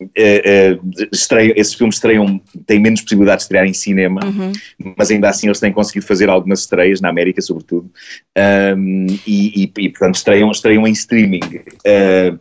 Uh, 0.00 0.76
uh, 0.76 1.08
estreiam, 1.12 1.54
esses 1.56 1.74
filmes 1.74 1.96
estreiam, 1.96 2.40
têm 2.66 2.78
menos 2.78 3.00
possibilidade 3.00 3.38
de 3.38 3.42
estrear 3.44 3.66
em 3.66 3.72
cinema, 3.72 4.20
uhum. 4.24 4.52
mas 4.96 5.10
ainda 5.10 5.28
assim 5.28 5.48
eles 5.48 5.58
têm 5.58 5.72
conseguido 5.72 6.06
fazer 6.06 6.28
algumas 6.28 6.60
estreias, 6.60 7.00
na 7.00 7.08
América 7.08 7.42
sobretudo, 7.42 7.90
um, 8.76 9.06
e, 9.26 9.64
e, 9.64 9.72
e, 9.76 9.88
portanto 9.88 10.14
estreiam, 10.14 10.50
estreiam 10.52 10.86
em 10.86 10.92
streaming. 10.92 11.40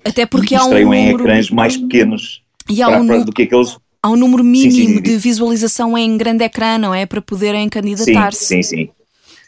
Até 0.05 0.27
porque 0.27 0.53
há 0.53 0.59
um 0.59 0.65
estreiam 0.65 0.89
número... 0.91 1.09
em 1.09 1.15
ecrãs 1.15 1.49
mais 1.49 1.77
pequenos 1.77 2.43
e 2.69 2.81
há 2.83 2.89
um, 2.89 3.23
do 3.23 3.31
que 3.31 3.43
aqueles... 3.43 3.75
Há 4.03 4.11
um 4.11 4.15
número 4.15 4.43
mínimo 4.43 4.71
sim, 4.71 4.85
sim, 4.85 4.95
sim. 4.97 5.01
de 5.01 5.17
visualização 5.17 5.97
em 5.97 6.15
grande 6.15 6.43
ecrã, 6.43 6.77
não 6.77 6.93
é? 6.93 7.07
Para 7.07 7.21
poderem 7.21 7.67
candidatar-se. 7.69 8.45
Sim, 8.45 8.61
sim, 8.61 8.77
sim. 8.85 8.89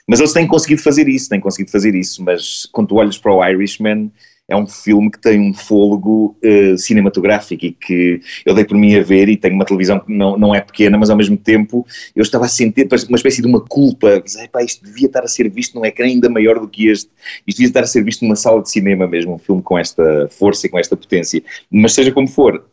Mas 0.09 0.19
eles 0.19 0.33
têm 0.33 0.47
conseguido 0.47 0.81
fazer 0.81 1.07
isso, 1.07 1.29
têm 1.29 1.39
conseguido 1.39 1.69
fazer 1.69 1.93
isso, 1.93 2.23
mas 2.23 2.67
quando 2.71 2.95
olhas 2.95 3.15
para 3.15 3.31
o 3.31 3.45
Irishman 3.45 4.11
é 4.47 4.55
um 4.55 4.65
filme 4.65 5.11
que 5.11 5.19
tem 5.19 5.39
um 5.39 5.53
fôlego 5.53 6.35
uh, 6.43 6.75
cinematográfico 6.75 7.63
e 7.63 7.71
que 7.73 8.19
eu 8.43 8.55
dei 8.55 8.65
por 8.65 8.75
mim 8.75 8.95
a 8.95 9.03
ver 9.03 9.29
e 9.29 9.37
tenho 9.37 9.53
uma 9.53 9.65
televisão 9.65 9.99
que 9.99 10.11
não, 10.11 10.35
não 10.35 10.55
é 10.55 10.61
pequena, 10.61 10.97
mas 10.97 11.11
ao 11.11 11.15
mesmo 11.15 11.37
tempo 11.37 11.85
eu 12.15 12.23
estava 12.23 12.45
a 12.45 12.47
sentir 12.47 12.87
uma 13.07 13.17
espécie 13.17 13.39
de 13.39 13.47
uma 13.47 13.61
culpa, 13.61 14.23
pá, 14.51 14.63
isto 14.63 14.83
devia 14.83 15.05
estar 15.05 15.23
a 15.23 15.27
ser 15.27 15.47
visto 15.47 15.75
num 15.75 15.85
ecrã 15.85 16.07
ainda 16.07 16.27
maior 16.27 16.59
do 16.59 16.67
que 16.67 16.87
este, 16.87 17.11
isto 17.45 17.57
devia 17.57 17.69
estar 17.69 17.83
a 17.83 17.85
ser 17.85 18.03
visto 18.03 18.23
numa 18.23 18.35
sala 18.35 18.63
de 18.63 18.71
cinema 18.71 19.05
mesmo, 19.05 19.35
um 19.35 19.37
filme 19.37 19.61
com 19.61 19.77
esta 19.77 20.27
força 20.31 20.65
e 20.65 20.69
com 20.71 20.79
esta 20.79 20.97
potência, 20.97 21.43
mas 21.69 21.93
seja 21.93 22.11
como 22.11 22.27
for, 22.27 22.65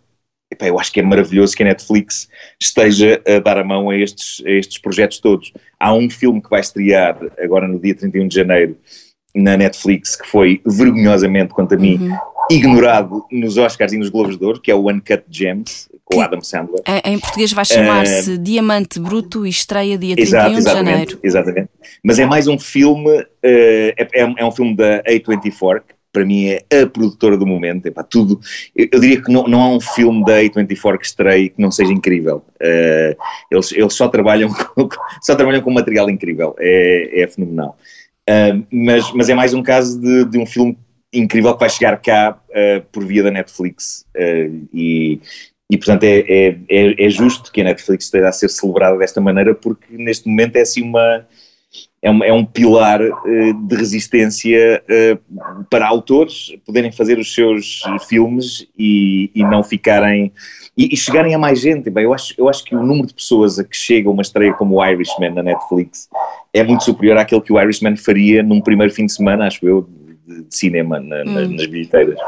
Epá, 0.51 0.67
eu 0.67 0.79
acho 0.79 0.93
que 0.93 1.01
é 1.01 1.03
maravilhoso 1.03 1.57
que 1.57 1.63
a 1.63 1.67
Netflix 1.67 2.29
esteja 2.61 3.21
a 3.27 3.41
dar 3.41 3.59
a 3.59 3.65
mão 3.65 3.91
a 3.91 3.97
estes, 3.97 4.45
a 4.47 4.51
estes 4.51 4.79
projetos 4.79 5.19
todos. 5.19 5.53
Há 5.79 5.93
um 5.93 6.09
filme 6.09 6.41
que 6.41 6.49
vai 6.49 6.61
estrear 6.61 7.19
agora 7.39 7.67
no 7.67 7.81
dia 7.81 7.95
31 7.95 8.29
de 8.29 8.35
janeiro 8.37 8.77
na 9.35 9.57
Netflix 9.57 10.17
que 10.17 10.27
foi 10.27 10.63
vergonhosamente, 10.65 11.53
quanto 11.53 11.75
a 11.75 11.77
mim, 11.77 11.99
uhum. 11.99 12.17
ignorado 12.51 13.25
nos 13.31 13.59
Oscars 13.59 13.93
e 13.93 13.99
nos 13.99 14.09
Globos 14.09 14.39
de 14.39 14.45
Ouro, 14.45 14.61
que 14.61 14.71
é 14.71 14.75
o 14.75 14.89
Uncut 14.89 15.25
Gems, 15.29 15.89
com 16.05 16.19
o 16.19 16.21
Adam 16.23 16.41
Sandler. 16.41 16.81
Em 17.05 17.19
português 17.19 17.53
vai 17.53 17.65
chamar-se 17.65 18.31
uh, 18.31 18.39
Diamante 18.39 18.99
Bruto 18.99 19.45
e 19.45 19.51
estreia 19.51 19.99
dia 19.99 20.15
31 20.15 20.39
exato, 20.39 20.57
de 20.57 20.63
janeiro. 20.63 21.19
Exatamente. 21.23 21.69
Mas 22.03 22.19
é 22.19 22.25
mais 22.25 22.47
um 22.47 22.59
filme, 22.59 23.21
uh, 23.21 23.27
é, 23.43 24.09
é, 24.15 24.45
um 24.45 24.53
filme 24.53 24.75
da 24.75 25.03
A24, 25.03 25.81
que 25.81 25.95
para 26.17 26.25
mim 26.25 26.47
é 26.47 26.81
a 26.81 26.87
produtora 26.87 27.37
do 27.37 27.47
momento, 27.47 27.85
epá, 27.85 28.03
tudo, 28.03 28.41
eu, 28.75 28.89
eu, 28.91 29.01
diria 29.01 29.21
que 29.21 29.31
não, 29.31 29.47
não 29.47 29.63
há 29.63 29.69
um 29.69 29.81
filme 29.81 30.25
da 30.25 30.41
A24 30.41 30.97
que 30.97 31.05
estreie 31.05 31.51
que 31.51 31.61
não 31.61 31.71
seja 31.71 31.93
incrível, 31.93 32.39
uh, 32.39 33.23
eles, 33.51 33.71
eles 33.73 33.93
só 33.93 34.09
trabalham 34.09 34.49
com, 34.75 34.89
só 35.21 35.35
trabalham 35.35 35.61
com 35.61 35.71
material 35.71 36.09
incrível, 36.09 36.57
é, 36.59 37.21
é 37.21 37.29
fenomenal, 37.29 37.77
uh, 38.31 38.67
mas, 38.73 39.13
mas 39.13 39.29
é 39.29 39.35
mais 39.35 39.53
um 39.53 39.63
caso 39.63 40.01
de, 40.01 40.25
de 40.25 40.39
um 40.39 40.47
filme 40.47 40.79
incrível 41.13 41.53
que 41.53 41.61
vai 41.61 41.69
chegar 41.69 41.99
cá 41.99 42.41
uh, 42.49 42.83
por 42.91 43.05
via 43.05 43.23
da 43.23 43.31
Netflix 43.31 44.07
e, 44.73 45.21
e 45.71 45.77
portanto 45.77 46.05
é, 46.05 46.21
é, 46.21 46.59
é, 46.71 47.07
é 47.07 47.11
justo 47.11 47.53
que 47.53 47.61
a 47.61 47.65
Netflix 47.65 48.07
esteja 48.07 48.29
a 48.29 48.33
ser 48.33 48.49
celebrada 48.49 48.97
desta 48.97 49.21
maneira 49.21 49.55
porque 49.55 49.87
neste 49.91 50.27
momento 50.27 50.57
é 50.57 50.63
assim 50.63 50.83
uma 50.83 51.27
é 52.03 52.11
um, 52.11 52.25
é 52.25 52.33
um 52.33 52.45
pilar 52.45 53.01
uh, 53.01 53.67
de 53.67 53.77
resistência 53.77 54.83
uh, 54.85 55.65
para 55.71 55.87
autores 55.87 56.57
poderem 56.65 56.93
fazer 56.93 57.19
os 57.19 57.35
seus 57.35 57.83
filmes 58.09 58.67
e, 58.79 59.31
e 59.35 59.43
não 59.43 59.63
ficarem. 59.63 60.33
E, 60.77 60.93
e, 60.93 60.97
chegarem 60.97 61.35
a 61.35 61.39
mais 61.39 61.61
gente. 61.61 61.89
Bem, 61.89 62.05
eu, 62.05 62.13
acho, 62.13 62.35
eu 62.37 62.49
acho 62.49 62.63
que 62.65 62.77
o 62.77 62.83
número 62.83 63.07
de 63.07 63.15
pessoas 63.15 63.59
a 63.59 63.65
que 63.65 63.77
chega 63.77 64.11
uma 64.11 64.23
estreia 64.23 64.53
como 64.53 64.77
o 64.77 64.85
Irishman 64.85 65.33
na 65.33 65.43
Netflix 65.43 66.09
é 66.53 66.63
muito 66.63 66.85
superior 66.85 67.17
àquele 67.17 67.41
que 67.41 67.53
o 67.53 67.61
Irishman 67.61 67.97
faria 67.97 68.43
num 68.43 68.61
primeiro 68.61 68.93
fim 68.93 69.07
de 69.07 69.13
semana, 69.13 69.47
acho 69.47 69.67
eu, 69.67 69.89
de, 70.27 70.43
de 70.43 70.57
cinema 70.57 70.99
na, 71.01 71.23
hum. 71.23 71.55
nas 71.55 71.67
bilheteiras. 71.67 72.19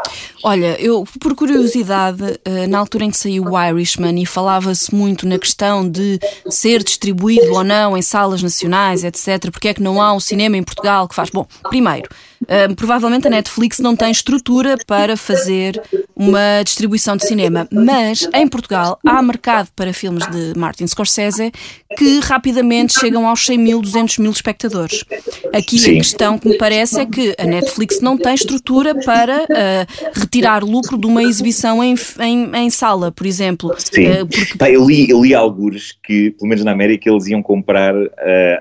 Olha, 0.43 0.81
eu, 0.81 1.05
por 1.21 1.35
curiosidade, 1.35 2.39
eh, 2.45 2.67
na 2.67 2.79
altura 2.79 3.05
em 3.05 3.11
que 3.11 3.17
saiu 3.17 3.45
o 3.45 3.61
Irishman 3.61 4.23
e 4.23 4.27
falava-se 4.27 4.95
muito 4.95 5.27
na 5.27 5.39
questão 5.39 5.89
de 5.89 6.19
ser 6.49 6.83
distribuído 6.83 7.53
ou 7.53 7.65
não 7.65 7.97
em 7.97 8.03
salas 8.03 8.43
nacionais, 8.43 9.03
etc., 9.05 9.51
porque 9.51 9.69
é 9.69 9.75
que 9.75 9.83
não 9.83 10.01
há 10.01 10.13
um 10.13 10.21
cinema 10.21 10.57
em 10.57 10.63
Portugal 10.63 11.09
que 11.09 11.15
faz. 11.15 11.31
Bom, 11.31 11.47
primeiro, 11.69 12.09
uh, 12.43 12.75
provavelmente 12.75 13.27
a 13.27 13.31
Netflix 13.31 13.79
não 13.79 13.97
tem 13.97 14.11
estrutura 14.11 14.77
para 14.87 15.17
fazer 15.17 15.81
uma 16.15 16.63
distribuição 16.65 17.17
de 17.17 17.27
cinema, 17.27 17.69
mas 17.71 18.29
em 18.35 18.49
Portugal 18.49 18.99
há 19.07 19.23
mercado 19.23 19.69
para 19.75 19.93
filmes 19.93 20.27
de 20.27 20.59
Martin 20.59 20.87
Scorsese 20.87 21.53
que 21.97 22.21
rapidamente 22.21 22.99
chegam 22.99 23.27
aos 23.27 23.45
100 23.45 23.59
mil, 23.59 23.81
200 23.81 24.19
mil 24.19 24.31
espectadores. 24.31 25.05
Aqui 25.53 25.79
Sim. 25.79 25.93
a 25.93 25.95
questão 25.95 26.39
que 26.39 26.49
me 26.49 26.59
parece 26.59 27.01
é 27.01 27.07
que 27.07 27.35
a 27.39 27.45
Netflix 27.45 28.01
não 28.01 28.17
tem 28.17 28.35
estrutura 28.35 28.95
para 28.95 29.45
uh, 29.45 30.19
retirar 30.19 30.63
lucro 30.63 30.99
de 30.99 31.07
uma 31.07 31.23
exibição 31.23 31.83
em, 31.83 31.95
em, 32.21 32.57
em 32.57 32.71
sala, 32.71 33.11
por 33.11 33.27
exemplo. 33.27 33.75
Sim. 33.79 34.11
Uh, 34.11 34.27
porque... 34.27 34.59
Pá, 34.59 34.71
eu, 34.71 34.85
li, 34.85 35.09
eu 35.09 35.23
li 35.23 35.35
alguns 35.35 35.97
que, 36.05 36.31
pelo 36.33 36.49
menos 36.49 36.65
na 36.65 36.73
América, 36.73 37.11
eles 37.11 37.27
iam 37.27 37.43
comprar 37.43 37.95
uh, 37.95 38.09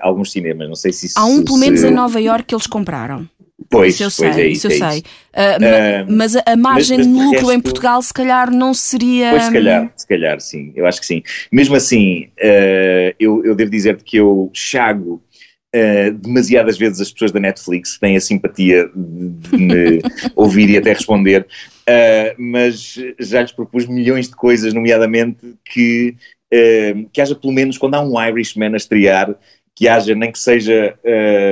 alguns 0.00 0.32
cinemas. 0.32 0.68
Não 0.68 0.76
sei 0.76 0.92
se 0.92 1.06
isso, 1.06 1.18
Há 1.18 1.24
um, 1.24 1.42
pelo 1.42 1.58
menos, 1.58 1.82
em 1.82 1.90
Nova 1.90 2.20
York 2.20 2.44
que 2.44 2.54
eles 2.54 2.66
compraram. 2.66 3.28
Pois, 3.70 3.94
isso 3.94 4.04
eu 4.04 4.10
sei, 4.10 4.32
sei, 4.32 4.42
é 4.42 4.48
isso, 4.48 4.68
isso 4.68 4.84
eu 4.84 4.90
sei. 4.90 4.98
Uh, 5.00 5.02
uh, 5.02 6.12
mas 6.12 6.36
a 6.36 6.56
margem 6.56 6.98
mas, 6.98 7.06
mas 7.06 7.16
de 7.16 7.24
lucro 7.24 7.46
resto, 7.46 7.52
em 7.52 7.60
Portugal 7.60 8.02
se 8.02 8.14
calhar 8.14 8.50
não 8.50 8.72
seria. 8.72 9.30
Pois, 9.30 9.44
se 9.44 9.52
calhar, 9.52 9.92
se 9.96 10.06
calhar, 10.06 10.40
sim, 10.40 10.72
eu 10.76 10.86
acho 10.86 11.00
que 11.00 11.06
sim. 11.06 11.22
Mesmo 11.50 11.74
assim, 11.74 12.28
uh, 12.38 13.14
eu, 13.18 13.44
eu 13.44 13.54
devo 13.54 13.70
dizer-te 13.70 14.04
que 14.04 14.16
eu 14.16 14.50
chago 14.54 15.22
Uh, 15.68 16.10
demasiadas 16.14 16.78
vezes 16.78 16.98
as 16.98 17.12
pessoas 17.12 17.30
da 17.30 17.38
Netflix 17.38 17.98
têm 17.98 18.16
a 18.16 18.20
simpatia 18.22 18.88
de 18.88 19.56
me 19.58 20.00
ouvir 20.34 20.70
e 20.70 20.78
até 20.78 20.94
responder, 20.94 21.42
uh, 21.42 22.34
mas 22.38 22.94
já 23.20 23.42
lhes 23.42 23.52
propus 23.52 23.86
milhões 23.86 24.30
de 24.30 24.34
coisas, 24.34 24.72
nomeadamente 24.72 25.56
que, 25.66 26.16
uh, 26.54 27.06
que 27.12 27.20
haja 27.20 27.34
pelo 27.34 27.52
menos 27.52 27.76
quando 27.76 27.96
há 27.96 28.00
um 28.00 28.18
Irishman 28.18 28.72
a 28.72 28.78
estrear, 28.78 29.36
que 29.78 29.86
haja, 29.86 30.12
nem 30.12 30.32
que 30.32 30.38
seja 30.40 30.98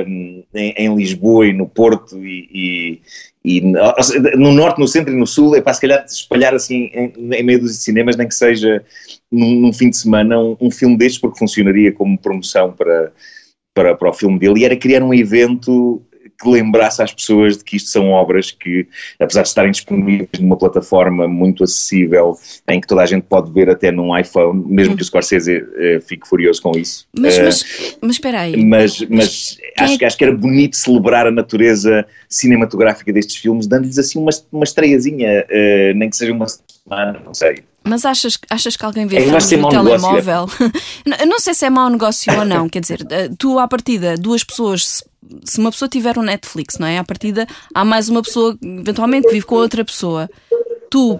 em, 0.05 0.45
em, 0.53 0.93
Lisboa 0.93 1.47
e 1.47 1.53
no 1.53 1.65
Porto 1.65 2.17
e, 2.17 2.99
e, 3.45 3.59
e, 3.59 3.61
no 4.35 4.51
Norte, 4.51 4.79
no 4.79 4.87
Centro 4.87 5.13
e 5.13 5.17
no 5.17 5.25
Sul, 5.25 5.55
é 5.55 5.61
para 5.61 5.73
se 5.73 5.79
calhar 5.79 6.03
espalhar 6.03 6.53
assim 6.53 6.91
em, 6.93 7.13
em 7.15 7.43
meio 7.43 7.61
dos 7.61 7.81
cinemas, 7.81 8.17
nem 8.17 8.27
que 8.27 8.35
seja 8.35 8.83
num, 9.31 9.61
num 9.61 9.71
fim 9.71 9.89
de 9.89 9.95
semana 9.95 10.37
um, 10.37 10.57
um 10.59 10.69
filme 10.69 10.97
destes, 10.97 11.21
porque 11.21 11.39
funcionaria 11.39 11.93
como 11.93 12.17
promoção 12.17 12.73
para 12.73 13.13
para, 13.73 13.95
para 13.95 14.09
o 14.09 14.13
filme 14.13 14.39
dele. 14.39 14.61
E 14.61 14.65
era 14.65 14.75
criar 14.75 15.03
um 15.03 15.13
evento 15.13 16.01
que 16.39 16.49
lembrasse 16.49 17.01
às 17.01 17.13
pessoas 17.13 17.57
de 17.57 17.63
que 17.63 17.77
isto 17.77 17.89
são 17.89 18.11
obras 18.11 18.51
que, 18.51 18.87
apesar 19.19 19.41
de 19.41 19.47
estarem 19.47 19.71
disponíveis 19.71 20.29
numa 20.39 20.57
plataforma 20.57 21.27
muito 21.27 21.63
acessível, 21.63 22.37
em 22.67 22.81
que 22.81 22.87
toda 22.87 23.01
a 23.01 23.05
gente 23.05 23.23
pode 23.23 23.51
ver 23.51 23.69
até 23.69 23.91
num 23.91 24.17
iPhone, 24.17 24.63
mesmo 24.67 24.95
que 24.95 25.01
o 25.01 25.05
Scorsese 25.05 25.57
uh, 25.57 26.01
fique 26.01 26.27
furioso 26.27 26.61
com 26.61 26.71
isso. 26.77 27.07
Mas, 27.17 27.37
uh, 27.37 27.43
mas, 27.43 27.97
mas 28.01 28.11
espera 28.11 28.41
aí. 28.41 28.63
Mas, 28.63 29.01
mas 29.09 29.57
acho, 29.79 30.03
é... 30.03 30.05
acho 30.05 30.17
que 30.17 30.23
era 30.23 30.35
bonito 30.35 30.75
celebrar 30.75 31.27
a 31.27 31.31
natureza 31.31 32.05
cinematográfica 32.29 33.11
destes 33.13 33.37
filmes, 33.37 33.67
dando-lhes 33.67 33.97
assim 33.97 34.19
uma, 34.19 34.31
uma 34.51 34.63
estreiazinha, 34.63 35.45
uh, 35.45 35.97
nem 35.97 36.09
que 36.09 36.15
seja 36.15 36.33
uma 36.33 36.47
semana, 36.47 37.21
não 37.23 37.33
sei. 37.33 37.63
Mas 37.83 38.03
achas, 38.03 38.37
achas 38.49 38.75
que 38.75 38.83
alguém 38.83 39.07
vê 39.07 39.17
é, 39.17 39.21
filmes 39.21 39.51
no 39.51 39.69
telemóvel? 39.69 40.45
Negócio, 41.05 41.25
não 41.25 41.39
sei 41.39 41.53
se 41.53 41.65
é 41.65 41.69
mau 41.69 41.89
negócio 41.89 42.37
ou 42.37 42.43
não, 42.43 42.67
quer 42.67 42.81
dizer, 42.81 42.99
tu 43.37 43.57
à 43.57 43.67
partida, 43.67 44.17
duas 44.17 44.43
pessoas 44.43 45.03
se 45.43 45.59
uma 45.59 45.71
pessoa 45.71 45.89
tiver 45.89 46.17
um 46.17 46.21
Netflix, 46.21 46.77
não 46.77 46.87
é? 46.87 46.97
À 46.97 47.03
partida, 47.03 47.47
há 47.73 47.85
mais 47.85 48.09
uma 48.09 48.21
pessoa, 48.21 48.57
eventualmente, 48.61 49.27
que 49.27 49.33
vive 49.33 49.45
com 49.45 49.55
outra 49.55 49.83
pessoa. 49.83 50.29
Tu, 50.89 51.19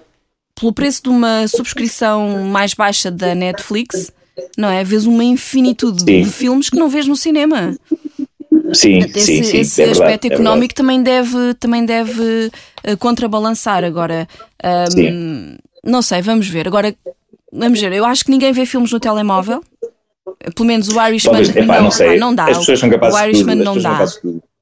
pelo 0.56 0.74
preço 0.74 1.04
de 1.04 1.10
uma 1.10 1.48
subscrição 1.48 2.46
mais 2.46 2.74
baixa 2.74 3.12
da 3.12 3.36
Netflix, 3.36 4.12
não 4.58 4.70
é? 4.70 4.84
Vês 4.84 5.06
uma 5.06 5.24
infinitude 5.24 6.00
sim. 6.02 6.24
de 6.24 6.30
filmes 6.30 6.70
que 6.70 6.78
não 6.78 6.90
vês 6.90 7.08
no 7.08 7.16
cinema. 7.16 7.76
Sim, 8.74 9.00
esse, 9.00 9.20
sim, 9.22 9.44
sim, 9.44 9.58
esse 9.60 9.82
é 9.82 9.90
aspecto 9.90 10.24
verdade, 10.24 10.34
económico 10.34 10.74
é 10.74 10.76
também 10.76 11.02
deve, 11.02 11.54
também 11.56 11.86
deve 11.86 12.52
uh, 12.86 12.98
contrabalançar. 12.98 13.84
Agora, 13.84 14.28
um, 15.14 15.56
não 15.84 16.02
sei, 16.02 16.22
vamos 16.22 16.48
ver. 16.48 16.68
Agora, 16.68 16.94
vamos 17.52 17.80
ver. 17.80 17.94
Eu 17.94 18.06
acho 18.06 18.26
que 18.26 18.32
ninguém 18.32 18.52
vê 18.52 18.66
filmes 18.66 18.92
no 18.92 19.00
telemóvel. 19.00 19.64
Pelo 20.56 20.68
menos 20.68 20.90
o 20.90 21.02
Irishman 21.08 21.44
Talvez, 21.44 21.56
epá, 21.56 21.76
não, 21.76 21.84
não, 21.84 21.92
sei. 21.92 22.20
não 22.20 22.36
dá. 22.36 22.46
As 22.46 22.58
pessoas 22.60 22.80
são 22.80 22.90
capazes 22.90 23.20
o 23.20 23.24
Irishman 23.24 23.58
de 23.58 23.64
tudo, 23.64 23.76
não 23.76 23.82
dá. 23.82 24.06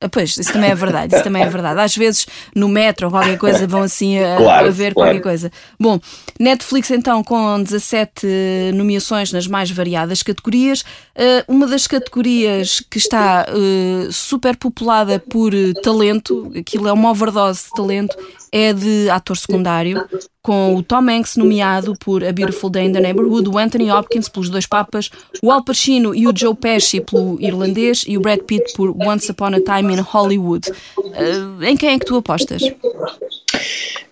Ah, 0.02 0.10
pois, 0.10 0.36
isso 0.38 0.52
também 0.52 0.70
é 0.70 0.76
verdade, 0.76 1.16
isso 1.16 1.24
também 1.24 1.42
é 1.42 1.50
verdade. 1.50 1.80
Às 1.80 1.96
vezes 1.96 2.28
no 2.54 2.68
metro 2.68 3.08
ou 3.08 3.12
qualquer 3.12 3.38
coisa 3.38 3.66
vão 3.66 3.82
assim 3.82 4.20
a, 4.20 4.38
claro, 4.38 4.68
a 4.68 4.70
ver 4.70 4.94
claro. 4.94 5.10
qualquer 5.10 5.22
coisa. 5.22 5.52
Bom, 5.80 6.00
Netflix 6.40 6.92
então 6.92 7.24
com 7.24 7.64
17 7.64 8.28
nomeações 8.74 9.32
nas 9.32 9.48
mais 9.48 9.72
variadas 9.72 10.22
categorias. 10.22 10.82
Uh, 10.82 11.44
uma 11.48 11.66
das 11.66 11.88
categorias 11.88 12.82
que 12.82 12.98
está 12.98 13.46
uh, 13.50 14.12
super 14.12 14.58
populada 14.58 15.18
por 15.18 15.54
talento, 15.82 16.52
aquilo 16.56 16.90
é 16.90 16.94
uma 16.94 17.10
overdose 17.10 17.64
de 17.64 17.70
talento, 17.72 18.18
é 18.52 18.74
de 18.74 19.10
ator 19.10 19.38
secundário, 19.38 20.06
com 20.42 20.76
o 20.76 20.84
Tom 20.84 21.10
Hanks 21.10 21.36
nomeado 21.36 21.96
por 22.00 22.24
A 22.24 22.32
Beautiful 22.32 22.70
Day 22.70 22.86
in 22.86 22.92
the 22.92 23.00
Neighborhood, 23.00 23.50
o 23.50 23.58
Anthony 23.58 23.92
Hopkins 23.92 24.30
pelos 24.30 24.50
Dois 24.50 24.66
Papas, 24.66 25.10
o 25.42 25.52
Al 25.52 25.64
Pacino 25.64 26.14
e 26.14 26.28
o 26.28 26.34
Joe 26.36 26.56
Pesci 26.56 27.02
pelo 27.02 27.42
Irlandês 27.42 28.06
e 28.08 28.18
o 28.18 28.22
Brad 28.22 28.42
Pitt 28.42 28.74
por 28.76 28.92
Once 28.92 29.32
Upon 29.32 29.56
a 29.56 29.62
Time 29.62 29.94
in 29.94 30.00
Hollywood. 30.00 30.70
Uh, 30.98 31.64
em 31.64 31.76
quem 31.76 31.96
é 31.96 32.00
que 32.00 32.06
tu 32.06 32.18
apostas? 32.18 32.62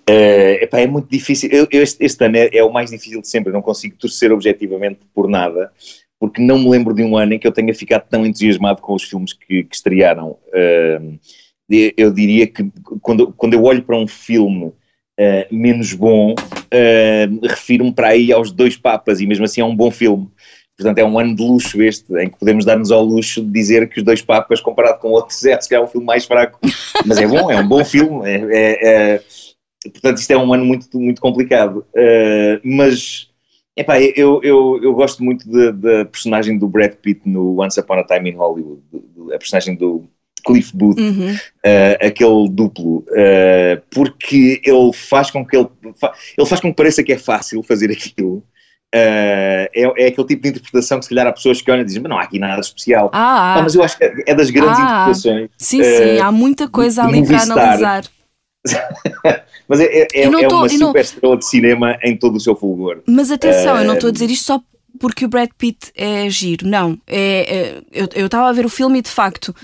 Uh, 0.10 0.60
epá, 0.62 0.80
é 0.80 0.88
muito 0.88 1.10
difícil. 1.10 1.50
Eu, 1.52 1.68
eu 1.72 1.82
este, 1.82 2.04
este, 2.04 2.26
ano 2.26 2.36
é, 2.36 2.50
é, 2.52 2.64
o 2.64 2.72
mais 2.72 2.90
difícil 2.90 3.22
de 3.22 3.28
sempre. 3.28 3.50
Eu 3.50 3.54
não 3.54 3.62
consigo 3.62 3.96
torcer 3.98 4.32
objetivamente 4.32 5.00
por 5.14 5.30
nada, 5.30 5.72
porque 6.20 6.42
não 6.42 6.60
me 6.60 6.70
lembro 6.70 6.94
de 6.94 7.04
um 7.04 7.16
ano 7.16 7.34
em 7.34 7.40
que 7.40 7.48
eu 7.48 7.52
tenha 7.52 7.74
ficado 7.74 8.08
tão 8.10 8.26
entusiasmado 8.26 8.82
com 8.82 8.94
os 8.94 9.04
filmes 9.04 9.34
que, 9.34 9.64
que 9.64 9.76
estrearam. 9.76 10.38
Uh, 10.48 11.20
eu 11.70 12.12
diria 12.12 12.48
que 12.48 12.72
quando, 13.02 13.32
quando 13.34 13.54
eu 13.54 13.64
olho 13.64 13.84
para 13.84 13.98
um 13.98 14.08
filme 14.08 14.66
uh, 14.66 14.76
menos 15.52 15.94
bom, 15.94 16.34
uh, 16.34 17.48
refiro-me 17.48 17.94
para 17.94 18.10
aí 18.10 18.32
aos 18.32 18.52
dois 18.52 18.78
papas 18.78 19.20
e 19.20 19.28
mesmo 19.28 19.46
assim 19.46 19.62
é 19.62 19.66
um 19.66 19.76
bom 19.76 19.92
filme. 19.92 20.30
Portanto, 20.76 20.98
é 20.98 21.06
um 21.06 21.20
ano 21.20 21.36
de 21.36 21.44
luxo 21.44 21.82
este, 21.84 22.12
em 22.18 22.30
que 22.30 22.40
podemos 22.40 22.66
dar-nos 22.66 22.92
ao 22.92 23.04
luxo 23.04 23.44
de 23.44 23.52
dizer 23.52 23.88
que 23.90 24.00
os 24.00 24.04
dois 24.04 24.22
Papas, 24.22 24.60
comparado 24.60 25.00
com 25.00 25.10
outros, 25.10 25.44
é, 25.46 25.58
é 25.72 25.80
um 25.80 25.88
filme 25.88 26.06
mais 26.06 26.26
fraco. 26.26 26.60
Mas 27.06 27.18
é 27.20 27.28
bom, 27.28 27.52
é 27.52 27.60
um 27.60 27.68
bom 27.68 27.86
filme. 27.86 28.28
É, 28.28 28.36
é, 28.36 29.16
é, 29.16 29.24
portanto, 29.90 30.18
isto 30.18 30.32
é 30.32 30.38
um 30.38 30.52
ano 30.54 30.66
muito, 30.66 31.00
muito 31.00 31.22
complicado. 31.22 31.86
Uh, 31.96 32.60
mas, 32.64 33.30
epá, 33.78 34.02
eu, 34.02 34.42
eu, 34.44 34.80
eu 34.82 34.94
gosto 34.94 35.24
muito 35.24 35.46
da 35.48 36.06
personagem 36.06 36.58
do 36.58 36.68
Brad 36.68 36.94
Pitt 36.96 37.22
no 37.26 37.62
Once 37.62 37.80
Upon 37.80 38.00
a 38.00 38.04
Time 38.04 38.32
in 38.32 38.36
Hollywood, 38.36 38.82
a 39.28 39.38
personagem 39.38 39.76
do 39.76 40.06
Cliff 40.46 40.76
Booth, 40.76 41.00
uhum. 41.00 41.34
uh, 41.34 42.06
aquele 42.06 42.50
duplo, 42.50 42.98
uh, 42.98 43.82
porque 43.90 44.62
ele 44.64 44.94
faz 44.94 45.32
com 45.32 45.46
que 45.46 45.58
ele, 45.58 45.70
ele 46.38 46.48
faz 46.48 46.62
com 46.62 46.70
que 46.70 46.76
pareça 46.76 47.04
que 47.04 47.14
é 47.14 47.18
fácil 47.18 47.64
fazer 47.64 47.92
aquilo 47.92 48.44
Uh, 48.94 49.66
é, 49.74 49.92
é, 49.98 50.08
aquele 50.08 50.28
tipo 50.28 50.44
de 50.44 50.50
interpretação 50.50 51.00
que 51.00 51.06
se 51.06 51.10
calhar 51.10 51.26
há 51.26 51.34
pessoas 51.34 51.60
que 51.60 51.72
olham 51.72 51.82
e 51.82 51.86
dizem, 51.86 52.00
mas 52.00 52.12
não 52.12 52.20
há 52.20 52.22
aqui 52.22 52.38
nada 52.38 52.62
especial. 52.62 53.10
Ah, 53.12 53.56
ah. 53.58 53.62
mas 53.64 53.74
eu 53.74 53.82
acho 53.82 53.98
que 53.98 54.04
é 54.04 54.36
das 54.36 54.52
grandes 54.52 54.78
ah, 54.78 54.84
interpretações. 54.84 55.50
Sim, 55.58 55.84
sim, 55.84 56.20
há 56.20 56.32
muita 56.32 56.68
coisa 56.68 57.04
ali 57.04 57.26
para 57.26 57.42
analisar. 57.42 58.04
mas 59.68 59.80
é, 59.80 59.86
é, 59.86 60.08
é, 60.14 60.24
é 60.26 60.30
uma 60.30 60.70
super 60.70 60.78
não... 60.78 60.96
estrela 60.96 61.38
de 61.38 61.46
cinema 61.48 61.98
em 62.04 62.16
todo 62.16 62.36
o 62.36 62.40
seu 62.40 62.56
fulgor. 62.56 63.02
Mas 63.08 63.32
atenção, 63.32 63.80
eu 63.80 63.84
não 63.84 63.96
estou 63.96 64.10
a 64.10 64.14
dizer 64.14 64.30
isto 64.30 64.46
só 64.46 64.62
porque 65.00 65.26
o 65.26 65.28
Brad 65.28 65.50
Pitt 65.58 65.92
é 65.96 66.30
giro, 66.30 66.68
não. 66.68 66.96
É, 67.08 67.82
é 67.92 68.10
eu 68.14 68.28
estava 68.28 68.48
a 68.48 68.54
ver 68.54 68.64
o 68.64 68.70
filme 68.70 69.00
e 69.00 69.02
de 69.02 69.10
facto 69.10 69.56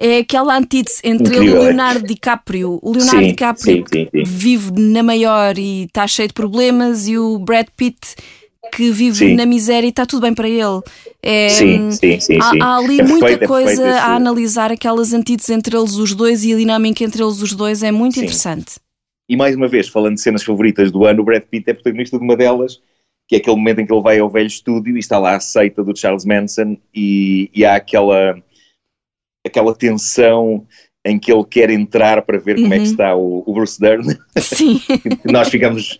é 0.00 0.16
aquela 0.18 0.56
antítese 0.56 1.00
entre 1.04 1.36
ele 1.36 1.50
e 1.50 1.50
o 1.50 1.62
Leonardo 1.62 2.06
DiCaprio. 2.06 2.78
O 2.82 2.92
Leonardo 2.92 3.20
sim, 3.20 3.28
DiCaprio 3.28 3.84
sim, 3.92 4.08
sim, 4.10 4.22
vive 4.24 4.72
na 4.80 5.02
maior 5.02 5.58
e 5.58 5.84
está 5.84 6.06
cheio 6.06 6.28
de 6.28 6.34
problemas 6.34 7.06
e 7.06 7.18
o 7.18 7.38
Brad 7.38 7.66
Pitt 7.76 8.16
que 8.72 8.90
vive 8.90 9.16
sim. 9.16 9.34
na 9.34 9.44
miséria 9.44 9.86
e 9.86 9.90
está 9.90 10.06
tudo 10.06 10.22
bem 10.22 10.32
para 10.32 10.48
ele. 10.48 10.80
É, 11.22 11.50
sim, 11.50 11.90
sim, 11.90 12.18
sim, 12.18 12.38
há, 12.40 12.64
há 12.64 12.76
ali 12.78 13.00
é 13.00 13.04
muita 13.04 13.26
perfeito, 13.26 13.48
coisa 13.48 13.86
é 13.86 13.98
a 13.98 14.14
analisar, 14.14 14.72
aquelas 14.72 15.12
antíteses 15.12 15.50
entre 15.50 15.76
eles 15.76 15.96
os 15.96 16.14
dois 16.14 16.44
e 16.44 16.54
a 16.54 16.56
dinâmica 16.56 17.04
entre 17.04 17.22
eles 17.22 17.42
os 17.42 17.52
dois 17.52 17.82
é 17.82 17.92
muito 17.92 18.18
interessante. 18.18 18.76
E 19.28 19.36
mais 19.36 19.54
uma 19.54 19.68
vez, 19.68 19.86
falando 19.86 20.14
de 20.14 20.22
cenas 20.22 20.42
favoritas 20.42 20.90
do 20.90 21.04
ano, 21.04 21.20
o 21.20 21.24
Brad 21.24 21.42
Pitt 21.42 21.70
é 21.70 21.74
protagonista 21.74 22.18
de 22.18 22.24
uma 22.24 22.36
delas, 22.36 22.80
que 23.28 23.36
é 23.36 23.38
aquele 23.38 23.56
momento 23.56 23.80
em 23.80 23.86
que 23.86 23.92
ele 23.92 24.02
vai 24.02 24.18
ao 24.18 24.30
velho 24.30 24.46
estúdio 24.46 24.96
e 24.96 24.98
está 24.98 25.18
lá 25.18 25.36
a 25.36 25.40
seita 25.40 25.84
do 25.84 25.96
Charles 25.96 26.24
Manson 26.24 26.76
e, 26.94 27.50
e 27.54 27.64
há 27.64 27.76
aquela, 27.76 28.42
aquela 29.50 29.74
tensão 29.74 30.66
em 31.04 31.18
que 31.18 31.32
ele 31.32 31.44
quer 31.44 31.70
entrar 31.70 32.22
para 32.22 32.38
ver 32.38 32.56
uhum. 32.56 32.62
como 32.62 32.74
é 32.74 32.78
que 32.78 32.84
uhum. 32.84 32.90
está 32.90 33.14
o, 33.14 33.42
o 33.46 33.54
Bruce 33.54 33.80
Dern. 33.80 34.16
Sim. 34.36 34.80
Nós 35.24 35.48
ficamos 35.48 35.98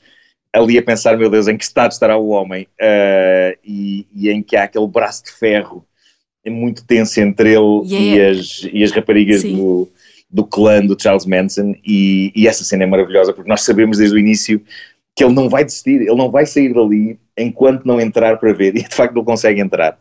ali 0.52 0.78
a 0.78 0.82
pensar, 0.82 1.16
meu 1.16 1.30
Deus, 1.30 1.48
em 1.48 1.56
que 1.56 1.64
estado 1.64 1.92
estará 1.92 2.16
o 2.16 2.28
homem? 2.28 2.66
Uh, 2.80 3.56
e, 3.64 4.06
e, 4.14 4.30
em 4.30 4.42
que 4.42 4.56
há 4.56 4.64
aquele 4.64 4.86
braço 4.86 5.24
de 5.24 5.32
ferro 5.32 5.84
muito 6.46 6.84
tenso 6.84 7.20
entre 7.20 7.50
ele 7.50 7.86
yeah. 7.86 8.16
e, 8.16 8.40
as, 8.40 8.68
e 8.72 8.82
as 8.82 8.90
raparigas 8.92 9.42
do, 9.42 9.88
do 10.30 10.44
clã 10.44 10.84
do 10.84 11.00
Charles 11.00 11.26
Manson. 11.26 11.74
E, 11.84 12.32
e, 12.34 12.48
essa 12.48 12.64
cena 12.64 12.84
é 12.84 12.86
maravilhosa, 12.86 13.32
porque 13.32 13.48
nós 13.48 13.62
sabemos 13.62 13.98
desde 13.98 14.16
o 14.16 14.18
início 14.18 14.60
que 15.16 15.24
ele 15.24 15.34
não 15.34 15.48
vai 15.48 15.64
desistir, 15.64 16.00
ele 16.02 16.14
não 16.14 16.30
vai 16.30 16.46
sair 16.46 16.72
dali 16.72 17.18
enquanto 17.36 17.84
não 17.84 18.00
entrar 18.00 18.38
para 18.38 18.52
ver. 18.52 18.74
E 18.80 18.82
de 18.82 18.94
facto 18.94 19.16
ele 19.16 19.24
consegue 19.24 19.60
entrar. 19.60 19.98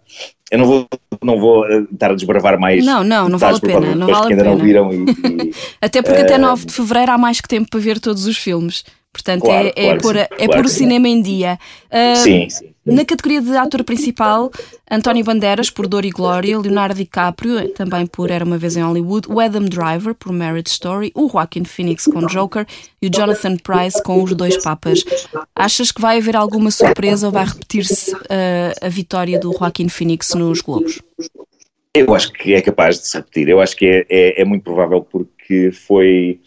Eu 0.52 0.60
não 0.60 0.66
vou, 0.66 0.88
não 1.22 1.40
vou 1.40 1.66
eh, 1.66 1.86
estar 1.92 2.12
a 2.12 2.16
desbravar 2.16 2.60
mais. 2.60 2.86
Não, 2.86 3.04
não, 3.04 3.30
não 3.30 3.38
vale 3.38 3.58
a 3.58 3.60
pena. 3.60 3.96
Não 3.96 4.08
vale 4.08 4.28
que 4.28 4.34
ainda 4.34 4.44
pena. 4.44 4.56
não 4.56 4.64
viram. 4.64 4.94
E, 4.94 4.98
e, 4.98 5.54
até 5.82 6.02
porque 6.02 6.22
uh, 6.22 6.24
até 6.24 6.38
9 6.38 6.66
de 6.66 6.74
fevereiro 6.74 7.12
há 7.12 7.18
mais 7.18 7.42
que 7.42 7.48
tempo 7.48 7.70
para 7.70 7.80
ver 7.80 8.00
todos 8.00 8.26
os 8.26 8.38
filmes. 8.38 8.84
Portanto, 9.12 9.42
claro, 9.42 9.68
é, 9.68 9.70
é, 9.70 9.84
claro, 9.86 10.02
pôr, 10.02 10.16
é 10.16 10.28
claro, 10.48 10.66
o 10.66 10.70
cinema 10.70 11.08
em 11.08 11.22
dia. 11.22 11.58
Uh, 11.92 12.16
sim, 12.16 12.50
sim, 12.50 12.69
Na 12.92 13.06
categoria 13.06 13.42
de 13.42 13.56
ator 13.56 13.84
principal, 13.84 14.52
António 14.90 15.24
Bandeiras, 15.24 15.70
por 15.70 15.88
Dor 15.88 16.06
e 16.06 16.10
Glória, 16.10 16.58
Leonardo 16.58 16.96
DiCaprio, 16.96 17.70
também 17.70 18.06
por 18.08 18.32
Era 18.32 18.44
uma 18.44 18.58
Vez 18.58 18.76
em 18.76 18.82
Hollywood, 18.82 19.28
o 19.30 19.40
Adam 19.40 19.66
Driver, 19.66 20.16
por 20.16 20.32
Marriage 20.32 20.70
Story, 20.70 21.12
o 21.16 21.30
Joaquin 21.30 21.64
Phoenix 21.64 22.06
com 22.06 22.26
Joker 22.26 22.66
e 23.02 23.08
o 23.08 23.10
Jonathan 23.10 23.58
Price 23.58 24.02
com 24.04 24.24
Os 24.24 24.34
Dois 24.34 24.62
Papas. 24.64 25.04
Achas 25.56 25.92
que 25.92 26.02
vai 26.02 26.18
haver 26.18 26.36
alguma 26.36 26.72
surpresa 26.72 27.28
ou 27.28 27.32
vai 27.32 27.46
repetir-se 27.46 28.14
uh, 28.14 28.20
a 28.82 28.90
vitória 28.90 29.40
do 29.40 29.54
Joaquin 29.54 29.90
Phoenix 29.90 30.34
nos 30.34 30.62
Globos? 30.62 31.00
Eu 31.94 32.14
acho 32.14 32.32
que 32.34 32.54
é 32.54 32.62
capaz 32.62 33.00
de 33.00 33.08
se 33.08 33.18
repetir. 33.18 33.50
Eu 33.50 33.60
acho 33.60 33.76
que 33.76 33.86
é, 33.86 34.06
é, 34.10 34.42
é 34.42 34.46
muito 34.46 34.64
provável 34.64 35.02
porque 35.02 35.72
foi 35.72 36.40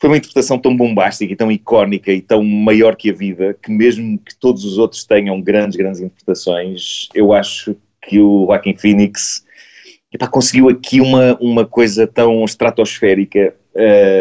foi 0.00 0.10
uma 0.10 0.16
interpretação 0.16 0.58
tão 0.58 0.76
bombástica 0.76 1.32
e 1.32 1.36
tão 1.36 1.50
icónica 1.50 2.12
e 2.12 2.20
tão 2.20 2.42
maior 2.42 2.96
que 2.96 3.10
a 3.10 3.12
vida, 3.12 3.54
que 3.54 3.70
mesmo 3.70 4.18
que 4.18 4.34
todos 4.36 4.64
os 4.64 4.78
outros 4.78 5.04
tenham 5.04 5.40
grandes, 5.40 5.76
grandes 5.76 6.00
interpretações, 6.00 7.08
eu 7.14 7.32
acho 7.32 7.76
que 8.02 8.18
o 8.18 8.46
Joaquin 8.46 8.76
Phoenix 8.76 9.44
epá, 10.12 10.26
conseguiu 10.26 10.68
aqui 10.68 11.00
uma, 11.00 11.36
uma 11.40 11.64
coisa 11.64 12.06
tão 12.06 12.44
estratosférica 12.44 13.54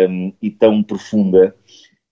um, 0.09 0.33
e 0.41 0.49
tão 0.49 0.81
profunda 0.81 1.55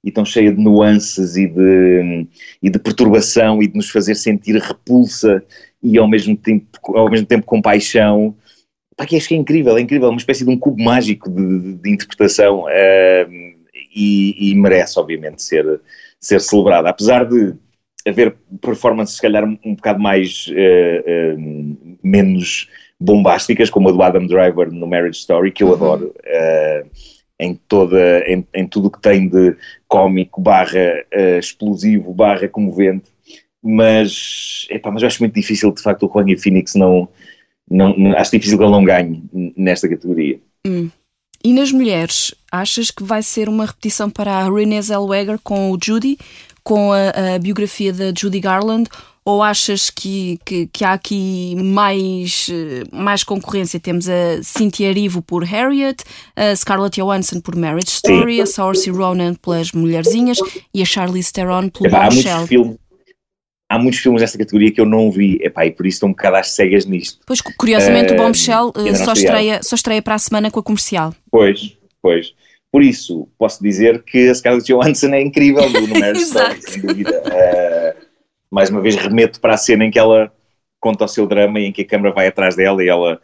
e 0.04 0.12
tão 0.12 0.26
cheia 0.26 0.52
de 0.52 0.62
nuances 0.62 1.36
e 1.36 1.48
de, 1.48 2.28
e 2.62 2.70
de 2.70 2.80
perturbação 2.80 3.62
e 3.62 3.68
de 3.68 3.76
nos 3.76 3.90
fazer 3.90 4.16
sentir 4.16 4.60
repulsa 4.60 5.44
e 5.82 5.98
ao 5.98 6.08
mesmo 6.08 6.36
tempo, 6.36 6.98
ao 6.98 7.10
mesmo 7.10 7.26
tempo 7.26 7.46
compaixão. 7.46 8.36
Pá, 9.02 9.06
que 9.08 9.18
acho 9.18 9.30
que 9.30 9.34
é 9.34 9.38
incrível, 9.38 9.76
é 9.76 9.82
incrível, 9.82 10.10
uma 10.10 10.20
espécie 10.20 10.46
de 10.46 10.52
um 10.52 10.60
cubo 10.60 10.80
mágico 10.80 11.28
de, 11.28 11.60
de, 11.60 11.74
de 11.74 11.90
interpretação. 11.90 12.66
Um, 12.66 13.56
e, 13.96 14.52
e, 14.52 14.56
merece, 14.56 15.00
obviamente, 15.00 15.42
ser, 15.42 15.82
ser 16.20 16.40
celebrada. 16.40 16.88
Apesar 16.88 17.26
de 17.26 17.56
haver 18.08 18.36
performances, 18.62 19.16
se 19.16 19.22
calhar, 19.24 19.44
um, 19.44 19.58
um 19.66 19.74
bocado 19.74 20.00
mais 20.00 20.46
uh, 20.50 21.34
uh, 21.34 21.98
menos 22.04 22.70
bombásticas, 23.00 23.72
como 23.72 23.90
a 23.90 23.92
do 23.92 24.04
Adam 24.04 24.28
Driver 24.28 24.72
no 24.72 24.86
Marriage 24.86 25.18
Story, 25.18 25.52
que 25.52 25.64
eu 25.64 25.70
uhum. 25.70 25.74
adoro, 25.74 26.14
uh, 26.20 26.90
em, 27.40 27.56
toda, 27.68 28.20
em, 28.28 28.46
em 28.54 28.68
tudo 28.68 28.88
o 28.88 28.92
que 28.92 29.02
tem 29.02 29.28
de 29.28 29.56
cómico, 29.88 30.40
barra 30.40 31.04
explosivo, 31.40 32.14
barra 32.14 32.48
comovente, 32.48 33.10
mas, 33.64 34.68
epá, 34.70 34.92
mas 34.92 35.02
eu 35.02 35.08
acho 35.08 35.24
muito 35.24 35.34
difícil, 35.34 35.72
de 35.72 35.82
facto, 35.82 36.06
o 36.06 36.14
Joaquin 36.14 36.38
Phoenix 36.38 36.76
não, 36.76 37.10
não, 37.72 37.96
não, 37.98 38.18
acho 38.18 38.32
difícil 38.32 38.58
que 38.58 38.64
ele 38.64 38.72
não 38.72 38.84
ganhe 38.84 39.24
nesta 39.56 39.88
categoria. 39.88 40.40
Hum. 40.66 40.90
E 41.44 41.54
nas 41.54 41.72
mulheres, 41.72 42.36
achas 42.52 42.92
que 42.92 43.04
vai 43.04 43.24
ser 43.24 43.50
uma 43.50 43.66
repetição 43.66 44.10
para 44.10 44.32
a 44.32 44.50
Renée 44.50 44.82
Zellweger 44.82 45.40
com 45.44 45.72
o 45.72 45.78
Judy, 45.82 46.18
com 46.64 46.92
a, 46.92 47.36
a 47.36 47.40
biografia 47.40 47.92
da 47.92 48.14
Judy 48.16 48.40
Garland, 48.40 48.88
ou 49.24 49.42
achas 49.42 49.90
que, 49.90 50.40
que, 50.44 50.68
que, 50.68 50.84
há 50.84 50.94
aqui 50.94 51.56
mais, 51.56 52.50
mais 52.92 53.24
concorrência? 53.24 53.80
Temos 53.80 54.10
a 54.10 54.42
Cynthia 54.44 54.90
Erivo 54.90 55.22
por 55.22 55.44
Harriet, 55.44 56.04
a 56.36 56.56
Scarlett 56.56 57.00
Johansson 57.00 57.40
por 57.40 57.56
Marriage 57.56 57.90
Story, 57.90 58.36
Sim. 58.36 58.42
a 58.42 58.46
Saoirse 58.46 58.90
Ronan 58.90 59.36
pelas 59.36 59.72
Mulherzinhas 59.72 60.40
e 60.74 60.82
a 60.82 60.86
Charlize 60.86 61.32
Theron 61.32 61.70
pelo 61.70 61.90
Bombshell 61.92 62.32
há 62.32 62.38
muitos 62.38 62.50
filmes 62.50 62.81
desta 64.18 64.38
categoria 64.38 64.72
que 64.72 64.82
eu 64.82 64.86
não 64.86 65.12
vi, 65.12 65.40
epá, 65.42 65.66
e 65.66 65.72
por 65.72 65.86
isso 65.86 65.98
estou 65.98 66.10
um 66.10 66.14
bocado 66.14 66.38
às 66.38 66.52
cegas 66.52 66.86
nisto. 66.86 67.20
Pois, 67.26 67.42
curiosamente, 67.42 68.12
uh, 68.12 68.16
o 68.16 68.18
Bombshell 68.18 68.68
uh, 68.70 68.96
só, 68.96 69.14
estreia, 69.14 69.62
só 69.64 69.76
estreia 69.76 70.02
para 70.02 70.16
a 70.16 70.20
semana 70.20 70.52
com 70.52 70.60
a 70.60 70.64
comercial. 70.64 71.14
Pois, 71.30 71.78
pois. 72.02 72.34
Por 72.72 72.82
isso, 72.82 73.28
posso 73.38 73.62
dizer 73.62 74.02
que 74.04 74.30
a 74.30 74.36
Scarlett 74.36 74.66
Johansson 74.66 75.10
é 75.10 75.22
incrível 75.22 75.70
no 75.70 75.88
número 75.88 76.18
Story, 76.18 76.62
sem 76.62 76.82
dúvida. 76.82 77.22
Uh, 77.26 78.06
mais 78.50 78.70
uma 78.70 78.82
vez, 78.82 78.96
remeto 78.96 79.40
para 79.40 79.54
a 79.54 79.58
cena 79.58 79.86
em 79.86 79.92
que 79.92 80.00
ela 80.00 80.32
conta 80.80 81.06
o 81.06 81.08
seu 81.08 81.28
drama 81.28 81.60
e 81.60 81.66
em 81.66 81.72
que 81.72 81.82
a 81.82 81.86
câmera 81.88 82.14
vai 82.14 82.28
atrás 82.28 82.56
dela 82.56 82.84
e 82.84 82.90
ela 82.90 83.22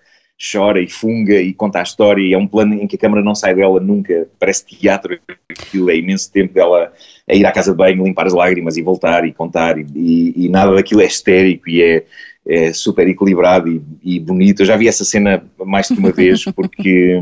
chora 0.52 0.82
e 0.82 0.88
funga 0.88 1.36
e 1.36 1.54
conta 1.54 1.80
a 1.80 1.84
história 1.84 2.22
e 2.22 2.34
é 2.34 2.38
um 2.38 2.48
plano 2.48 2.76
em 2.76 2.88
que 2.88 2.96
a 2.96 3.00
câmera 3.00 3.24
não 3.24 3.34
sai 3.34 3.56
dela 3.56 3.80
nunca, 3.80 4.28
parece 4.40 4.66
teatro, 4.66 5.20
aquilo 5.50 5.90
é 5.90 5.98
imenso 5.98 6.32
tempo 6.32 6.54
dela 6.54 6.94
a 7.30 7.36
ir 7.36 7.46
à 7.46 7.52
casa 7.52 7.72
de 7.72 7.78
banho, 7.78 8.06
limpar 8.06 8.26
as 8.26 8.34
lágrimas 8.34 8.78
e 8.78 8.82
voltar 8.82 9.26
e 9.26 9.34
contar 9.34 9.78
e, 9.78 10.34
e, 10.36 10.50
nada 10.50 10.74
daquilo 10.74 11.02
é 11.02 11.06
estérico 11.06 11.70
e 11.70 11.84
é, 11.84 12.06
é 12.48 12.72
super 12.72 13.08
equilibrado 13.08 13.70
e, 13.70 13.82
e, 14.02 14.20
bonito. 14.20 14.62
Eu 14.62 14.66
já 14.66 14.78
vi 14.78 14.88
essa 14.88 15.04
cena 15.04 15.44
mais 15.66 15.88
de 15.88 16.00
uma 16.00 16.12
vez 16.12 16.46
porque 16.56 17.22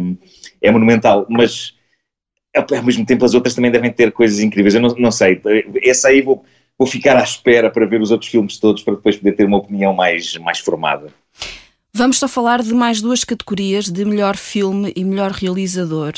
é 0.62 0.72
monumental, 0.72 1.26
mas 1.28 1.74
ao 2.56 2.84
mesmo 2.84 3.06
tempo 3.06 3.26
as 3.26 3.34
outras 3.34 3.56
também 3.56 3.72
devem 3.72 3.92
ter 3.92 4.12
coisas 4.12 4.40
incríveis. 4.40 4.76
Eu 4.76 4.82
não, 4.82 4.90
não 4.90 5.12
sei, 5.12 5.42
essa 5.84 6.10
aí 6.10 6.22
vou, 6.22 6.46
vou 6.78 6.88
ficar 6.88 7.18
à 7.18 7.24
espera 7.24 7.72
para 7.72 7.86
ver 7.88 8.00
os 8.00 8.12
outros 8.12 8.30
filmes 8.30 8.60
todos 8.60 8.84
para 8.84 8.96
depois 8.96 9.18
poder 9.18 9.34
ter 9.34 9.46
uma 9.46 9.58
opinião 9.58 9.92
mais, 9.92 10.38
mais 10.38 10.60
formada. 10.60 11.08
Vamos 11.98 12.20
só 12.20 12.28
falar 12.28 12.62
de 12.62 12.74
mais 12.74 13.00
duas 13.00 13.24
categorias 13.24 13.86
de 13.86 14.04
melhor 14.04 14.36
filme 14.36 14.92
e 14.98 15.06
melhor 15.06 15.32
realizador. 15.32 16.12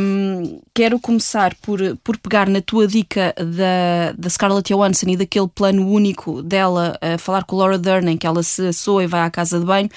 Um, 0.00 0.60
quero 0.74 0.98
começar 0.98 1.54
por, 1.62 1.78
por 2.02 2.16
pegar 2.16 2.48
na 2.48 2.60
tua 2.60 2.88
dica 2.88 3.32
da, 3.36 4.10
da 4.18 4.28
Scarlett 4.28 4.74
Johansson 4.74 5.10
e 5.10 5.16
daquele 5.16 5.46
plano 5.46 5.88
único 5.88 6.42
dela 6.42 6.98
a 7.00 7.16
falar 7.18 7.44
com 7.44 7.54
Laura 7.54 7.78
Dern, 7.78 8.10
em 8.10 8.16
que 8.16 8.26
ela 8.26 8.42
se 8.42 8.66
assoa 8.66 9.04
e 9.04 9.06
vai 9.06 9.20
à 9.20 9.30
casa 9.30 9.60
de 9.60 9.64
banho, 9.64 9.88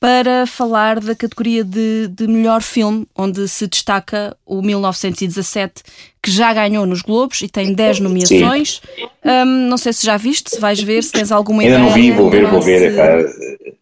para 0.00 0.46
falar 0.46 1.00
da 1.00 1.14
categoria 1.14 1.62
de, 1.62 2.08
de 2.08 2.26
melhor 2.26 2.62
filme, 2.62 3.06
onde 3.14 3.46
se 3.48 3.66
destaca 3.66 4.34
o 4.46 4.62
1917, 4.62 5.82
que 6.22 6.30
já 6.30 6.54
ganhou 6.54 6.86
nos 6.86 7.02
Globos 7.02 7.42
e 7.42 7.48
tem 7.48 7.74
10 7.74 8.00
nomeações. 8.00 8.80
Um, 9.22 9.68
não 9.68 9.76
sei 9.76 9.92
se 9.92 10.06
já 10.06 10.16
viste, 10.16 10.48
se 10.48 10.58
vais 10.58 10.82
ver, 10.82 11.04
se 11.04 11.12
tens 11.12 11.30
alguma 11.30 11.60
ainda 11.60 11.74
ideia. 11.74 11.94
Ainda 11.94 11.98
não 11.98 12.02
vi, 12.02 12.10
vou 12.10 12.30
ver, 12.30 12.46
vou 12.46 12.62
ver. 12.62 13.28
Se... 13.28 13.76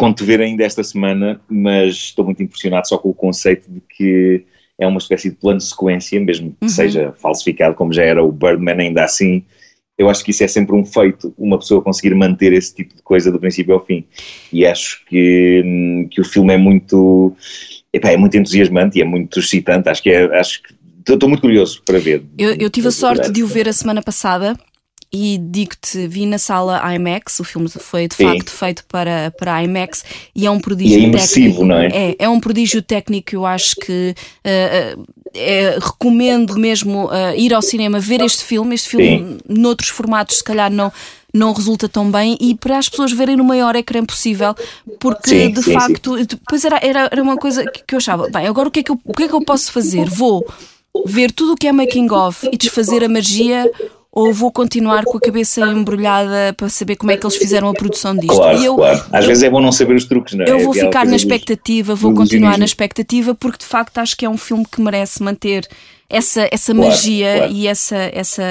conto 0.00 0.24
ver 0.24 0.40
ainda 0.40 0.64
esta 0.64 0.82
semana, 0.82 1.38
mas 1.46 1.94
estou 1.94 2.24
muito 2.24 2.42
impressionado 2.42 2.88
só 2.88 2.96
com 2.96 3.10
o 3.10 3.14
conceito 3.14 3.70
de 3.70 3.82
que 3.82 4.46
é 4.78 4.86
uma 4.86 4.96
espécie 4.96 5.28
de 5.28 5.36
plano 5.36 5.58
de 5.58 5.66
sequência, 5.66 6.18
mesmo 6.18 6.52
que 6.52 6.64
uhum. 6.64 6.68
seja 6.70 7.12
falsificado, 7.20 7.74
como 7.74 7.92
já 7.92 8.02
era 8.02 8.24
o 8.24 8.32
Birdman, 8.32 8.80
ainda 8.80 9.04
assim 9.04 9.44
eu 9.98 10.08
acho 10.08 10.24
que 10.24 10.30
isso 10.30 10.42
é 10.42 10.48
sempre 10.48 10.74
um 10.74 10.82
feito, 10.82 11.34
uma 11.36 11.58
pessoa 11.58 11.82
conseguir 11.82 12.14
manter 12.14 12.54
esse 12.54 12.74
tipo 12.74 12.96
de 12.96 13.02
coisa 13.02 13.30
do 13.30 13.38
princípio 13.38 13.74
ao 13.74 13.84
fim. 13.84 14.02
E 14.50 14.64
acho 14.64 15.04
que, 15.04 15.62
hum, 15.62 16.08
que 16.10 16.22
o 16.22 16.24
filme 16.24 16.54
é 16.54 16.56
muito, 16.56 17.36
epá, 17.92 18.08
é 18.08 18.16
muito 18.16 18.34
entusiasmante 18.34 18.98
e 18.98 19.02
é 19.02 19.04
muito 19.04 19.38
excitante. 19.38 19.90
Acho 19.90 20.02
que 20.02 20.08
é, 20.08 20.24
acho 20.38 20.62
que 20.62 20.74
estou 21.12 21.28
muito 21.28 21.42
curioso 21.42 21.82
para 21.84 21.98
ver. 21.98 22.22
Eu, 22.38 22.54
eu 22.54 22.70
tive 22.70 22.88
a 22.88 22.90
sorte 22.90 23.30
de 23.30 23.42
o 23.42 23.46
ver 23.46 23.68
a 23.68 23.74
semana 23.74 24.00
passada 24.00 24.56
e 25.12 25.38
digo-te, 25.38 26.06
vi 26.06 26.24
na 26.24 26.38
sala 26.38 26.80
IMAX, 26.94 27.40
o 27.40 27.44
filme 27.44 27.68
foi 27.68 28.06
de 28.06 28.14
Sim. 28.14 28.24
facto 28.24 28.50
feito 28.50 28.84
para, 28.86 29.32
para 29.36 29.62
IMAX 29.62 30.04
e 30.34 30.46
é 30.46 30.50
um 30.50 30.60
prodígio 30.60 30.98
e 30.98 31.04
é 31.04 31.08
imersivo, 31.08 31.46
técnico. 31.46 31.64
não 31.64 31.76
é? 31.76 31.86
é? 31.88 32.16
É 32.18 32.28
um 32.28 32.38
prodígio 32.38 32.80
técnico, 32.80 33.34
eu 33.34 33.44
acho 33.44 33.74
que 33.76 34.14
uh, 34.14 35.06
é, 35.34 35.78
recomendo 35.80 36.56
mesmo 36.58 37.06
uh, 37.06 37.34
ir 37.36 37.52
ao 37.52 37.62
cinema 37.62 37.98
ver 37.98 38.20
este 38.20 38.44
filme. 38.44 38.74
Este 38.74 38.88
filme, 38.90 39.06
Sim. 39.06 39.38
noutros 39.48 39.90
formatos, 39.90 40.38
se 40.38 40.44
calhar 40.44 40.70
não 40.70 40.92
não 41.32 41.52
resulta 41.52 41.88
tão 41.88 42.10
bem 42.10 42.36
e 42.40 42.56
para 42.56 42.76
as 42.76 42.88
pessoas 42.88 43.12
verem 43.12 43.36
no 43.36 43.44
maior 43.44 43.76
ecrã 43.76 44.04
possível, 44.04 44.52
porque 44.98 45.30
sim, 45.30 45.52
de 45.52 45.62
sim, 45.62 45.72
facto, 45.72 46.18
sim. 46.18 46.24
depois 46.24 46.64
era, 46.64 46.80
era, 46.82 47.08
era 47.10 47.22
uma 47.22 47.36
coisa 47.36 47.64
que 47.64 47.94
eu 47.94 47.98
achava, 47.98 48.28
bem, 48.28 48.48
agora 48.48 48.66
o 48.66 48.70
que, 48.70 48.80
é 48.80 48.82
que 48.82 48.90
eu, 48.90 48.98
o 49.04 49.14
que 49.14 49.22
é 49.22 49.28
que 49.28 49.34
eu 49.34 49.44
posso 49.44 49.70
fazer? 49.70 50.08
Vou 50.08 50.44
ver 51.06 51.30
tudo 51.30 51.52
o 51.52 51.56
que 51.56 51.68
é 51.68 51.72
making 51.72 52.10
of 52.10 52.48
e 52.50 52.56
desfazer 52.56 53.04
a 53.04 53.08
magia 53.08 53.70
ou 54.12 54.32
vou 54.32 54.50
continuar 54.50 55.04
com 55.04 55.16
a 55.16 55.20
cabeça 55.20 55.60
embrulhada 55.60 56.52
para 56.56 56.68
saber 56.68 56.96
como 56.96 57.12
é 57.12 57.16
que 57.16 57.24
eles 57.24 57.36
fizeram 57.36 57.68
a 57.68 57.72
produção 57.72 58.14
disto. 58.16 58.34
Claro, 58.34 58.58
eu, 58.62 58.76
claro. 58.76 59.04
Às 59.12 59.24
eu, 59.24 59.28
vezes 59.28 59.42
é 59.44 59.50
bom 59.50 59.60
não 59.60 59.70
saber 59.70 59.94
os 59.94 60.04
truques, 60.04 60.34
não 60.34 60.44
é? 60.44 60.50
Eu 60.50 60.60
vou 60.60 60.74
é 60.74 60.80
ficar 60.80 61.06
na 61.06 61.16
expectativa, 61.16 61.94
vou 61.94 62.12
continuar 62.12 62.58
na 62.58 62.64
expectativa, 62.64 63.34
porque 63.34 63.58
de 63.58 63.66
facto 63.66 63.98
acho 63.98 64.16
que 64.16 64.24
é 64.24 64.28
um 64.28 64.36
filme 64.36 64.64
que 64.70 64.80
merece 64.80 65.22
manter 65.22 65.68
essa, 66.08 66.48
essa 66.50 66.74
claro, 66.74 66.90
magia 66.90 67.36
claro. 67.36 67.52
e 67.52 67.68
essa, 67.68 68.10
essa, 68.12 68.42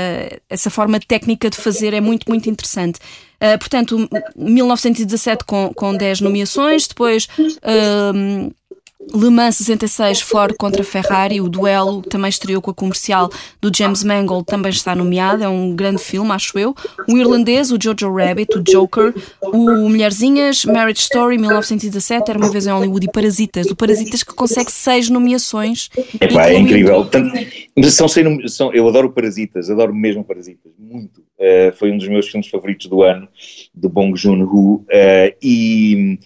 essa 0.50 0.70
forma 0.70 0.98
técnica 1.00 1.50
de 1.50 1.58
fazer 1.58 1.94
é 1.94 2.00
muito, 2.00 2.26
muito 2.30 2.50
interessante. 2.50 3.00
Uh, 3.36 3.60
portanto, 3.60 4.10
1917 4.36 5.44
com, 5.44 5.72
com 5.76 5.96
10 5.96 6.22
nomeações, 6.22 6.88
depois 6.88 7.28
uh, 7.38 8.54
Le 9.02 9.30
Mans 9.30 9.56
66 9.56 10.22
Ford 10.22 10.56
contra 10.58 10.84
Ferrari, 10.84 11.40
o 11.40 11.48
duelo 11.48 12.02
também 12.02 12.28
estreou 12.28 12.62
com 12.62 12.70
a 12.70 12.74
comercial 12.74 13.30
do 13.62 13.72
James 13.76 14.04
Mangold, 14.04 14.46
também 14.46 14.70
está 14.70 14.94
nomeado, 14.94 15.42
é 15.42 15.48
um 15.48 15.74
grande 15.74 16.02
filme, 16.02 16.30
acho 16.32 16.60
eu. 16.60 16.76
O 17.08 17.18
irlandês, 17.18 17.72
o 17.72 17.78
Jojo 17.82 18.14
Rabbit, 18.14 18.58
o 18.58 18.62
Joker, 18.62 19.14
o 19.42 19.90
Mulherzinhas, 19.90 20.66
Marriage 20.66 21.00
Story, 21.00 21.38
1917, 21.38 22.30
era 22.30 22.38
uma 22.38 22.52
vez 22.52 22.68
em 22.68 22.72
Hollywood, 22.72 23.06
e 23.06 23.12
Parasitas. 23.12 23.68
O 23.68 23.76
Parasitas 23.76 24.22
que 24.22 24.34
consegue 24.36 24.70
seis 24.70 25.10
nomeações. 25.10 25.90
Epá, 26.20 26.50
é 26.50 26.58
incrível. 26.58 27.06
Tanto, 27.06 27.32
são, 27.90 28.08
são, 28.48 28.74
eu 28.74 28.86
adoro 28.88 29.12
Parasitas, 29.12 29.70
adoro 29.70 29.96
mesmo 29.96 30.26
Parasitas, 30.26 30.74
muito. 30.78 31.22
Uh, 31.40 31.74
foi 31.78 31.90
um 31.90 31.98
dos 31.98 32.08
meus 32.10 32.28
filmes 32.28 32.50
favoritos 32.50 32.88
do 32.88 33.02
ano, 33.02 33.30
do 33.74 33.88
Bong 33.88 34.14
Joon-ho, 34.20 34.76
uh, 34.76 34.86
e 35.42 36.20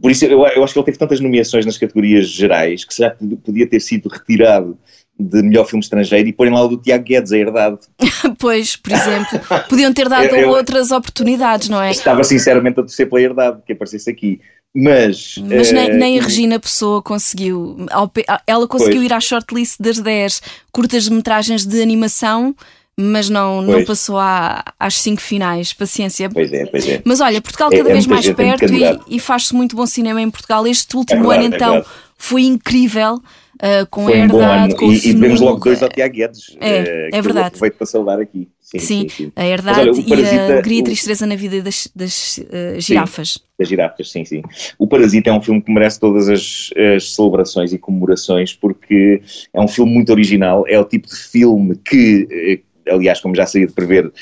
por 0.00 0.10
isso 0.10 0.24
eu, 0.24 0.46
eu, 0.46 0.64
acho 0.64 0.72
que 0.72 0.78
ele 0.78 0.86
teve 0.86 0.98
tantas 0.98 1.20
nomeações 1.20 1.66
nas 1.66 1.76
categorias 1.76 2.26
gerais 2.28 2.84
que 2.84 2.94
será 2.94 3.10
que 3.10 3.24
podia 3.36 3.66
ter 3.66 3.80
sido 3.80 4.08
retirado 4.08 4.78
de 5.18 5.42
melhor 5.42 5.66
filme 5.66 5.82
estrangeiro 5.82 6.28
e 6.28 6.32
porem 6.32 6.52
lá 6.52 6.64
o 6.64 6.68
do 6.68 6.78
Tiago 6.78 7.04
Guedes, 7.04 7.32
a 7.32 7.38
herdade. 7.38 7.78
pois, 8.38 8.76
por 8.76 8.92
exemplo, 8.92 9.40
podiam 9.68 9.92
ter 9.92 10.08
dado 10.08 10.24
eu, 10.34 10.48
outras 10.50 10.90
oportunidades, 10.90 11.68
não 11.68 11.80
é? 11.80 11.90
Estava 11.90 12.24
sinceramente 12.24 12.80
a 12.80 12.82
torcer 12.82 13.08
pela 13.08 13.20
herdade 13.20 13.60
que 13.64 13.72
aparecesse 13.72 14.10
aqui. 14.10 14.40
Mas, 14.74 15.34
Mas 15.36 15.70
nem, 15.70 15.90
uh, 15.90 15.94
nem, 15.94 16.18
a 16.18 16.22
Regina 16.22 16.58
Pessoa 16.58 17.02
conseguiu. 17.02 17.76
Ela 18.46 18.66
conseguiu 18.66 19.00
pois. 19.00 19.04
ir 19.04 19.12
à 19.12 19.20
shortlist 19.20 19.76
das 19.78 19.98
10 19.98 20.40
curtas-metragens 20.72 21.66
de 21.66 21.82
animação 21.82 22.56
mas 23.02 23.28
não, 23.28 23.60
não 23.62 23.84
passou 23.84 24.18
à, 24.18 24.64
às 24.78 25.00
cinco 25.00 25.20
finais. 25.20 25.72
Paciência. 25.72 26.30
Pois 26.30 26.52
é, 26.52 26.66
pois 26.66 26.88
é. 26.88 27.02
Mas 27.04 27.20
olha, 27.20 27.40
Portugal 27.40 27.70
é, 27.72 27.76
cada 27.78 27.90
é, 27.90 27.92
vez 27.92 28.06
mais 28.06 28.28
perto 28.30 28.72
e, 28.72 29.16
e 29.16 29.18
faz-se 29.18 29.54
muito 29.54 29.74
bom 29.74 29.86
cinema 29.86 30.20
em 30.20 30.30
Portugal. 30.30 30.66
Este 30.66 30.96
último 30.96 31.32
é 31.32 31.38
verdade, 31.38 31.44
ano, 31.46 31.54
é 31.54 31.78
então, 31.78 31.90
foi 32.16 32.42
incrível. 32.42 33.20
Uh, 33.54 33.86
com 33.90 34.04
foi 34.06 34.14
a 34.14 34.24
Herdade, 34.24 34.74
um 34.74 34.76
com 34.76 34.86
e, 34.86 34.88
o 34.88 35.06
E 35.06 35.12
vemos 35.12 35.40
logo 35.40 35.60
dois 35.60 35.80
ao 35.82 35.88
Tiago 35.88 36.14
Guedes. 36.14 36.56
É, 36.58 36.82
uh, 37.12 37.16
é 37.16 37.22
verdade. 37.22 37.46
Aproveito 37.48 37.74
para 37.74 37.86
saudar 37.86 38.18
aqui. 38.18 38.48
Sim, 38.60 38.78
sim, 38.78 39.00
sim, 39.00 39.08
sim. 39.08 39.32
a 39.36 39.46
Herdade 39.46 39.90
olha, 39.90 40.00
e 40.00 40.38
a 40.38 40.44
alegria 40.46 40.80
e 40.80 40.82
tristeza 40.82 41.26
na 41.26 41.36
vida 41.36 41.62
das, 41.62 41.88
das 41.94 42.38
uh, 42.38 42.80
girafas. 42.80 43.34
Sim, 43.34 43.40
das 43.58 43.68
girafas, 43.68 44.10
sim, 44.10 44.24
sim. 44.24 44.42
O 44.78 44.88
Parasita 44.88 45.30
é 45.30 45.32
um 45.32 45.42
filme 45.42 45.60
que 45.60 45.70
merece 45.70 46.00
todas 46.00 46.28
as, 46.28 46.70
as, 46.96 47.14
celebrações 47.14 47.72
e 47.72 47.78
comemorações 47.78 48.54
porque 48.54 49.22
é 49.52 49.60
um 49.60 49.68
filme 49.68 49.92
muito 49.92 50.10
original, 50.10 50.64
é 50.66 50.80
o 50.80 50.84
tipo 50.84 51.06
de 51.06 51.16
filme 51.16 51.76
que 51.76 52.62
aliás, 52.88 53.20
como 53.20 53.34
já 53.34 53.46
saía 53.46 53.66
de 53.66 53.72
prever, 53.72 54.06
uh, 54.06 54.12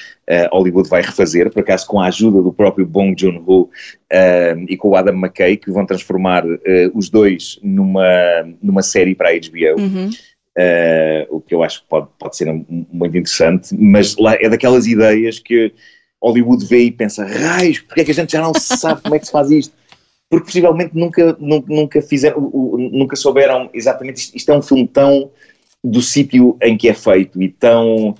Hollywood 0.52 0.88
vai 0.88 1.02
refazer, 1.02 1.50
por 1.50 1.60
acaso 1.60 1.86
com 1.86 2.00
a 2.00 2.06
ajuda 2.06 2.42
do 2.42 2.52
próprio 2.52 2.86
Bong 2.86 3.14
Joon-ho 3.18 3.62
uh, 3.62 3.70
e 4.68 4.76
com 4.76 4.88
o 4.88 4.96
Adam 4.96 5.14
McKay, 5.14 5.56
que 5.56 5.70
vão 5.70 5.86
transformar 5.86 6.44
uh, 6.46 6.58
os 6.94 7.08
dois 7.08 7.58
numa, 7.62 8.04
numa 8.62 8.82
série 8.82 9.14
para 9.14 9.30
a 9.30 9.32
HBO. 9.32 9.80
Uhum. 9.80 10.10
o 11.30 11.40
que 11.40 11.54
eu 11.54 11.62
acho 11.62 11.82
que 11.82 11.88
pode, 11.88 12.08
pode 12.18 12.36
ser 12.36 12.46
muito 12.66 13.16
interessante, 13.16 13.74
mas 13.78 14.16
lá 14.16 14.34
é 14.34 14.48
daquelas 14.48 14.86
ideias 14.86 15.38
que 15.38 15.72
Hollywood 16.22 16.66
vê 16.66 16.84
e 16.84 16.90
pensa, 16.90 17.24
raios, 17.24 17.80
porque 17.80 18.02
é 18.02 18.04
que 18.04 18.10
a 18.10 18.14
gente 18.14 18.32
já 18.32 18.42
não 18.42 18.52
sabe 18.54 19.00
como 19.02 19.14
é 19.14 19.18
que 19.18 19.26
se 19.26 19.32
faz 19.32 19.50
isto? 19.50 19.74
Porque 20.28 20.46
possivelmente 20.46 20.94
nunca, 20.94 21.36
nunca, 21.40 21.74
nunca 21.74 22.02
fizeram, 22.02 22.40
nunca 22.92 23.16
souberam 23.16 23.70
exatamente 23.72 24.18
isto, 24.18 24.36
isto 24.36 24.52
é 24.52 24.56
um 24.56 24.62
filme 24.62 24.86
tão 24.86 25.30
do 25.82 26.02
sítio 26.02 26.56
em 26.62 26.76
que 26.76 26.88
é 26.88 26.94
feito 26.94 27.42
e 27.42 27.48
tão 27.48 28.14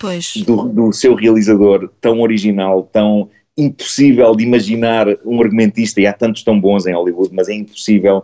do, 0.45 0.69
do, 0.69 0.93
seu 0.93 1.13
realizador 1.13 1.89
tão 2.01 2.21
original, 2.21 2.89
tão 2.91 3.29
impossível 3.57 4.35
de 4.35 4.43
imaginar 4.43 5.07
um 5.25 5.41
argumentista, 5.41 6.01
e 6.01 6.07
há 6.07 6.13
tantos 6.13 6.43
tão 6.43 6.59
bons 6.59 6.87
em 6.87 6.93
Hollywood, 6.93 7.33
mas 7.33 7.49
é 7.49 7.53
impossível 7.53 8.23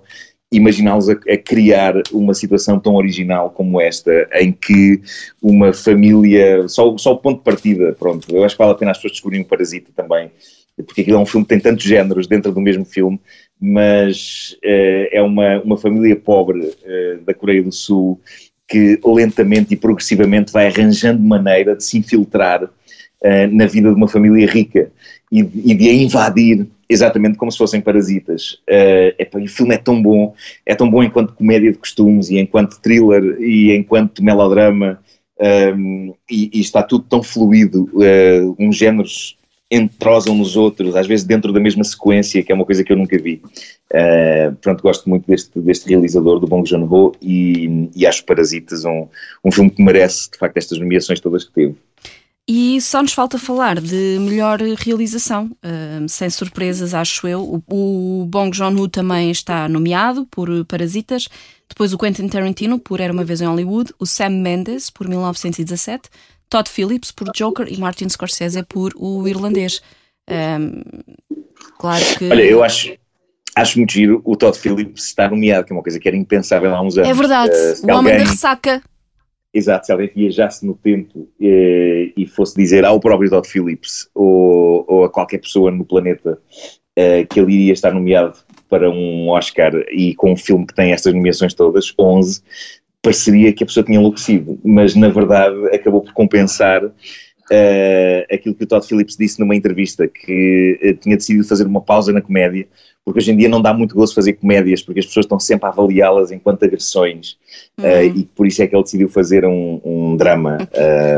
imaginá-los 0.52 1.10
a, 1.10 1.14
a, 1.14 1.38
criar 1.38 1.94
uma 2.12 2.34
situação 2.34 2.80
tão 2.80 2.96
original 2.96 3.52
como 3.52 3.82
esta, 3.82 4.28
em 4.34 4.52
que 4.52 5.02
uma 5.42 5.74
família, 5.74 6.68
só, 6.70 6.98
só 6.98 7.12
o 7.12 7.18
ponto 7.18 7.40
de 7.40 7.44
partida, 7.44 7.94
pronto, 8.00 8.34
eu 8.34 8.44
acho 8.44 8.56
que 8.56 8.60
vale 8.60 8.72
a 8.72 8.76
pena 8.76 8.92
as 8.92 8.98
pessoas 8.98 9.14
descobrirem 9.14 9.46
o 9.46 9.48
Parasita 9.48 9.92
também, 9.96 10.32
porque 10.86 11.02
aquilo 11.02 11.18
é 11.18 11.20
um 11.20 11.26
filme 11.26 11.46
que 11.46 11.50
tem 11.50 11.60
tantos 11.60 11.84
géneros 11.84 12.28
dentro 12.28 12.52
do 12.52 12.62
mesmo 12.62 12.86
filme, 12.86 13.20
mas 13.60 14.56
uh, 14.64 15.08
é 15.12 15.22
uma, 15.22 15.60
uma 15.62 15.78
família 15.78 16.16
pobre 16.16 16.60
uh, 16.60 17.22
da 17.26 17.34
Coreia 17.34 17.64
do 17.64 17.72
Sul 17.72 18.22
que 18.68 19.00
lentamente 19.06 19.74
e 19.74 19.78
progressivamente 19.78 20.52
vai 20.52 20.68
arranjando 20.68 21.22
maneira 21.22 21.76
de 21.76 21.84
se 21.84 21.98
infiltrar 21.98 22.64
uh, 22.64 23.48
na 23.52 23.66
vida 23.66 23.90
de 23.90 23.96
uma 23.96 24.08
família 24.08 24.46
rica 24.48 24.92
e, 25.32 25.40
e, 25.40 25.74
de 25.74 25.90
a 25.90 25.94
invadir 25.94 26.68
exatamente 26.90 27.38
como 27.38 27.52
se 27.52 27.58
fossem 27.58 27.82
parasitas. 27.82 28.54
Uh, 28.70 29.16
epa, 29.18 29.40
o 29.40 29.48
filme 29.48 29.76
é 29.76 29.78
tão 29.78 30.02
bom, 30.02 30.34
é 30.66 30.76
tão 30.76 30.90
bom 30.90 31.04
enquanto 31.04 31.34
comédia 31.34 31.72
de 31.72 31.78
costumes 31.78 32.30
e 32.30 32.40
enquanto 32.40 32.80
thriller 32.80 33.42
e 33.42 33.76
enquanto 33.76 34.24
melodrama 34.24 35.00
um, 35.40 35.46
ehm, 35.46 36.14
e, 36.30 36.50
e, 36.54 36.60
está 36.60 36.82
tudo 36.82 37.06
tão 37.08 37.22
fluido, 37.22 37.90
uh, 37.94 38.56
uns 38.60 38.76
géneros 38.76 39.38
entrosam 39.70 40.34
nos 40.34 40.56
outros, 40.56 40.96
às 40.96 41.08
vezes 41.08 41.26
dentro 41.26 41.52
da 41.52 41.60
mesma 41.60 41.84
sequência, 41.84 42.42
que 42.42 42.52
é 42.52 42.56
uma 42.56 42.66
coisa 42.66 42.84
que 42.84 42.92
eu 42.92 42.98
nunca 42.98 43.18
vi. 43.18 43.42
Uh, 43.92 44.56
pronto, 44.62 44.82
gosto 44.82 45.10
muito 45.10 45.28
deste, 45.28 45.60
deste 45.60 45.90
realizador, 45.90 46.40
do 46.40 46.48
Bong 46.48 46.68
Joon-ho, 46.68 47.14
e, 47.22 47.90
e 47.96 48.06
acho 48.06 48.26
Parasitas 48.26 48.86
um, 48.86 49.08
um 49.44 49.52
filme 49.52 49.70
que 49.70 49.84
merece, 49.84 50.32
de 50.32 50.38
facto, 50.38 50.58
estas 50.58 50.80
nomeações 50.80 51.20
todas 51.20 51.44
que 51.44 51.52
teve. 51.52 51.76
E 52.50 52.80
só 52.80 53.02
nos 53.02 53.12
falta 53.12 53.38
falar 53.38 53.82
de 53.82 54.18
melhor 54.22 54.62
realização, 54.62 55.52
uh, 55.66 56.08
sem 56.08 56.30
surpresas, 56.30 56.94
acho 56.94 57.28
eu. 57.28 57.42
O, 57.42 58.22
o 58.22 58.26
Bong 58.26 58.56
Joon-ho 58.56 58.88
também 58.88 59.30
está 59.32 59.68
nomeado 59.68 60.26
por 60.28 60.50
Parasitas, 60.64 61.28
depois 61.68 61.92
o 61.92 61.98
Quentin 61.98 62.30
Tarantino 62.30 62.80
por 62.80 63.02
Era 63.02 63.12
Uma 63.12 63.26
Vez 63.26 63.42
em 63.42 63.48
Hollywood, 63.48 63.94
o 64.00 64.06
Sam 64.06 64.30
Mendes 64.30 64.90
por 64.90 65.10
1917, 65.10 66.10
Todd 66.50 66.70
Phillips 66.70 67.12
por 67.12 67.30
Joker 67.36 67.68
e 67.72 67.78
Martin 67.78 68.10
Scorsese 68.10 68.64
por 68.64 68.94
O 68.96 69.28
Irlandês. 69.28 69.82
Um, 70.30 70.82
claro 71.78 72.04
que. 72.18 72.30
Olha, 72.30 72.44
eu 72.44 72.64
acho. 72.64 72.96
Acho 73.56 73.80
muito 73.80 73.92
giro 73.92 74.22
o 74.24 74.36
Todd 74.36 74.56
Phillips 74.56 75.06
estar 75.06 75.32
nomeado, 75.32 75.66
que 75.66 75.74
é 75.74 75.76
uma 75.76 75.82
coisa 75.82 76.00
que 76.00 76.08
era 76.08 76.16
impensável 76.16 76.76
há 76.76 76.80
uns 76.80 76.96
anos. 76.96 77.10
É 77.10 77.14
verdade, 77.14 77.52
uh, 77.52 77.88
o 77.88 77.92
alguém, 77.92 77.96
homem 77.96 78.18
da 78.18 78.30
ressaca. 78.30 78.84
Exato, 79.52 79.88
se 79.88 79.92
alguém 79.92 80.12
viajasse 80.16 80.64
no 80.64 80.76
tempo 80.76 81.28
e, 81.40 81.48
eh, 81.48 82.14
e 82.16 82.28
fosse 82.28 82.56
dizer 82.56 82.86
ao 82.86 83.00
próprio 83.00 83.32
Todd 83.32 83.48
Phillips 83.48 84.08
ou, 84.14 84.86
ou 84.88 85.06
a 85.06 85.10
qualquer 85.10 85.40
pessoa 85.40 85.72
no 85.72 85.84
planeta 85.84 86.38
uh, 87.00 87.28
que 87.28 87.40
ele 87.40 87.54
iria 87.54 87.74
estar 87.74 87.92
nomeado 87.92 88.38
para 88.70 88.92
um 88.92 89.30
Oscar 89.30 89.74
e 89.92 90.14
com 90.14 90.34
um 90.34 90.38
filme 90.38 90.68
que 90.68 90.76
tem 90.76 90.92
estas 90.92 91.14
nomeações 91.14 91.56
todas, 91.56 91.92
11, 91.98 92.44
pareceria 93.08 93.54
que 93.54 93.64
a 93.64 93.68
pessoa 93.68 93.86
tinha 93.86 93.98
enlouquecido, 93.98 94.60
mas 94.66 94.94
na 94.94 95.08
verdade 95.08 95.56
acabou 95.74 96.02
por 96.02 96.12
compensar 96.12 96.84
uh, 96.84 96.92
aquilo 98.30 98.54
que 98.54 98.66
o 98.66 98.68
Todd 98.68 98.86
Phillips 98.86 99.16
disse 99.16 99.40
numa 99.40 99.56
entrevista, 99.56 100.08
que 100.08 100.78
uh, 100.84 100.94
tinha 101.02 101.16
decidido 101.16 101.48
fazer 101.48 101.66
uma 101.66 101.80
pausa 101.80 102.12
na 102.12 102.22
comédia, 102.22 102.68
porque 103.06 103.20
hoje 103.20 103.32
em 103.32 103.38
dia 103.38 103.48
não 103.48 103.62
dá 103.62 103.74
muito 103.74 103.96
gosto 103.96 104.14
fazer 104.14 104.34
comédias, 104.34 104.82
porque 104.82 105.00
as 105.00 105.06
pessoas 105.06 105.26
estão 105.26 105.40
sempre 105.40 105.68
a 105.68 105.70
avaliá-las 105.70 106.34
enquanto 106.34 106.64
agressões, 106.64 107.38
uhum. 107.80 107.86
uh, 107.86 108.18
e 108.18 108.26
por 108.26 108.46
isso 108.46 108.62
é 108.62 108.68
que 108.68 108.76
ele 108.76 108.84
decidiu 108.84 109.08
fazer 109.08 109.46
um, 109.46 109.80
um 109.86 110.18
drama, 110.18 110.58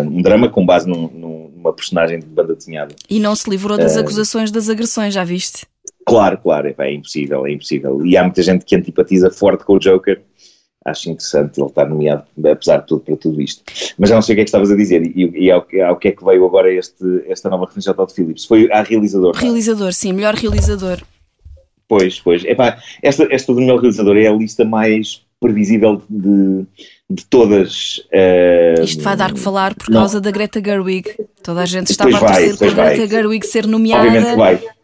um 0.06 0.22
drama 0.22 0.48
com 0.48 0.64
base 0.64 0.88
num, 0.88 1.08
numa 1.08 1.74
personagem 1.74 2.20
de 2.20 2.28
banda 2.28 2.54
desenhada. 2.54 2.94
E 3.10 3.20
não 3.20 3.36
se 3.36 3.50
livrou 3.50 3.80
das 3.80 3.98
acusações 3.98 4.52
das 4.52 4.70
agressões, 4.70 5.16
já 5.16 5.24
viste? 5.24 5.66
Claro, 6.06 6.38
claro, 6.38 6.68
é, 6.68 6.76
é 6.78 6.94
impossível, 6.94 7.48
é 7.48 7.52
impossível. 7.52 8.06
E 8.06 8.16
há 8.16 8.24
muita 8.24 8.44
gente 8.44 8.64
que 8.64 8.76
antipatiza 8.76 9.32
forte 9.32 9.64
com 9.64 9.74
o 9.74 9.80
Joker, 9.80 10.22
acho 10.86 11.10
interessante 11.10 11.60
ele 11.60 11.68
estar 11.68 11.88
nomeado, 11.88 12.24
apesar 12.46 12.78
de 12.78 12.88
tudo, 12.88 13.02
para 13.02 13.18
tudo 13.18 13.42
isto. 13.42 13.64
Mas 13.98 14.10
já 14.10 14.16
não 14.16 14.22
sei 14.22 14.34
o 14.34 14.36
que 14.36 14.42
é 14.42 14.44
que 14.44 14.50
estavas 14.50 14.72
a 14.72 14.76
dizer 14.76 15.04
e, 15.04 15.46
e 15.46 15.52
ao, 15.52 15.66
ao, 15.88 15.98
que 15.98 16.08
é 16.08 16.12
que 16.12 16.24
veio 16.24 16.46
agora 16.46 16.74
este, 16.74 17.04
esta 17.28 17.50
nova 17.50 17.66
referência 17.66 17.92
ao 17.92 17.96
Todd 17.96 18.14
Phillips. 18.14 18.46
Foi 18.46 18.72
a 18.72 18.82
realizador. 18.82 19.36
Realizador, 19.36 19.94
sim, 19.94 20.14
melhor 20.14 20.36
realizador. 20.36 21.00
Pois, 21.88 22.20
pois. 22.20 22.46
Epá, 22.46 22.78
esta, 23.02 23.28
esta 23.32 23.54
do 23.54 23.60
melhor 23.60 23.80
realizador 23.80 24.16
é 24.16 24.28
a 24.28 24.32
lista 24.32 24.64
mais 24.64 25.26
previsível 25.40 26.02
de, 26.10 26.66
de 27.10 27.26
todas. 27.26 27.98
Uh, 28.14 28.84
Isto 28.84 29.02
vai 29.02 29.16
dar 29.16 29.34
que 29.34 29.40
falar 29.40 29.74
por 29.74 29.90
não. 29.90 30.02
causa 30.02 30.22
da 30.22 30.30
Greta 30.32 30.62
Gerwig. 30.64 31.10
Toda 31.42 31.62
a 31.62 31.66
gente 31.66 31.92
estava 31.92 32.16
a 32.16 32.20
torcer 32.20 32.58
por 32.58 32.74
Greta 32.74 33.08
Gerwig 33.08 33.46
ser 33.46 33.66
nomeada 33.66 34.08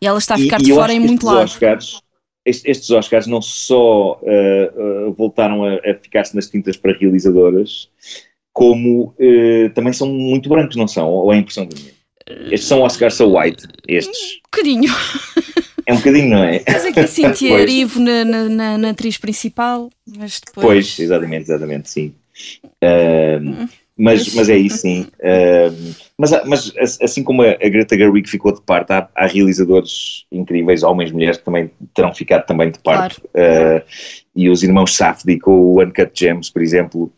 e 0.01 0.07
ela 0.07 0.17
está 0.17 0.35
a 0.35 0.37
ficar 0.37 0.61
e, 0.61 0.65
de 0.65 0.73
fora 0.73 0.93
em 0.93 0.99
muito 0.99 1.25
lado. 1.25 1.43
Oscars, 1.43 2.01
estes 2.45 2.89
Oscars 2.91 3.25
não 3.25 3.41
só 3.41 4.19
uh, 4.21 5.07
uh, 5.09 5.13
voltaram 5.13 5.63
a, 5.63 5.75
a 5.75 5.95
ficar-se 6.01 6.35
nas 6.35 6.47
tintas 6.47 6.77
para 6.77 6.95
realizadoras, 6.97 7.89
como 8.53 9.15
uh, 9.19 9.69
também 9.73 9.91
são 9.91 10.07
muito 10.07 10.47
brancos, 10.47 10.75
não 10.75 10.87
são? 10.87 11.09
Ou 11.09 11.33
é 11.33 11.37
a 11.37 11.39
impressão 11.39 11.65
de 11.65 11.81
mim? 11.81 11.89
Estes 12.51 12.67
são 12.67 12.81
Oscars 12.81 13.15
so 13.15 13.37
white, 13.37 13.67
estes. 13.87 14.17
Um 14.17 14.41
bocadinho. 14.43 14.93
É 15.85 15.93
um 15.93 15.97
bocadinho, 15.97 16.29
não 16.29 16.43
é? 16.43 16.63
Mas 16.67 16.85
aqui 16.85 17.07
Cintia 17.07 17.59
Erivo 17.59 17.99
na, 17.99 18.25
na, 18.25 18.77
na, 18.77 18.89
atriz 18.89 19.17
principal, 19.17 19.91
mas 20.07 20.41
depois... 20.43 20.65
Pois, 20.65 20.99
exatamente, 20.99 21.43
exatamente, 21.43 21.89
sim. 21.89 22.15
Uh, 22.63 23.67
mas, 23.97 24.33
mas 24.33 24.49
é 24.49 24.57
isso, 24.57 24.79
sim. 24.79 25.07
Uh, 25.19 25.95
mas, 26.17 26.31
mas 26.45 26.73
assim 27.01 27.23
como 27.23 27.41
a, 27.41 27.53
Greta 27.55 27.95
Gerwig 27.95 28.29
ficou 28.29 28.53
de 28.53 28.61
parte, 28.61 28.91
há, 28.91 29.07
há, 29.15 29.27
realizadores 29.27 30.25
incríveis, 30.31 30.83
homens 30.83 31.11
e 31.11 31.13
mulheres, 31.13 31.37
que 31.37 31.45
também 31.45 31.71
terão 31.93 32.13
ficado 32.13 32.45
também 32.45 32.71
de 32.71 32.79
parte. 32.79 33.21
Claro. 33.33 33.79
Uh, 33.79 33.85
e 34.35 34.49
os 34.49 34.63
irmãos 34.63 34.95
Safdie 34.95 35.39
com 35.39 35.51
o 35.51 35.81
Uncut 35.81 36.11
Gems, 36.13 36.49
por 36.49 36.61
exemplo. 36.61 37.11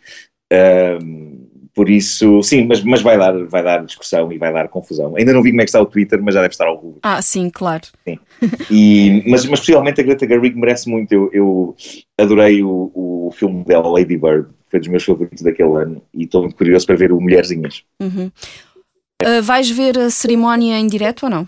Uh, 0.54 1.48
por 1.78 1.92
isso, 1.92 2.42
sim, 2.42 2.66
mas, 2.66 2.84
mas 2.84 3.04
vai, 3.04 3.20
dar, 3.20 3.46
vai 3.46 3.62
dar 3.62 3.86
discussão 3.86 4.32
e 4.32 4.40
vai 4.40 4.52
dar 4.52 4.68
confusão. 4.68 5.16
Ainda 5.16 5.32
não 5.32 5.44
vi 5.44 5.52
como 5.52 5.62
é 5.62 5.64
que 5.64 5.70
está 5.70 5.80
o 5.80 5.86
Twitter, 5.86 6.20
mas 6.24 6.34
já 6.34 6.42
deve 6.42 6.54
estar 6.54 6.66
ao 6.66 6.76
Google. 6.76 7.00
Ah, 7.04 7.22
sim, 7.22 7.52
claro. 7.52 7.84
Sim. 8.04 8.18
E, 8.72 9.24
mas, 9.28 9.46
mas 9.46 9.60
possivelmente 9.60 10.02
a 10.02 10.04
Greta 10.04 10.28
Gerwig 10.28 10.58
merece 10.58 10.90
muito. 10.90 11.12
Eu, 11.12 11.30
eu 11.32 11.76
adorei 12.20 12.64
o, 12.64 12.92
o 12.96 13.32
filme 13.32 13.64
dela, 13.64 13.88
Lady 13.88 14.18
Bird, 14.18 14.48
foi 14.78 14.80
dos 14.80 14.88
meus 14.88 15.04
favoritos 15.04 15.44
daquele 15.44 15.82
ano 15.82 16.02
e 16.14 16.24
estou 16.24 16.42
muito 16.42 16.56
curioso 16.56 16.86
para 16.86 16.96
ver 16.96 17.12
o 17.12 17.20
Mulherzinhas. 17.20 17.84
Uhum. 18.02 18.32
Uh, 19.24 19.42
vais 19.42 19.70
ver 19.70 19.98
a 19.98 20.10
cerimónia 20.10 20.78
em 20.78 20.88
direto 20.88 21.24
ou 21.24 21.30
não? 21.30 21.48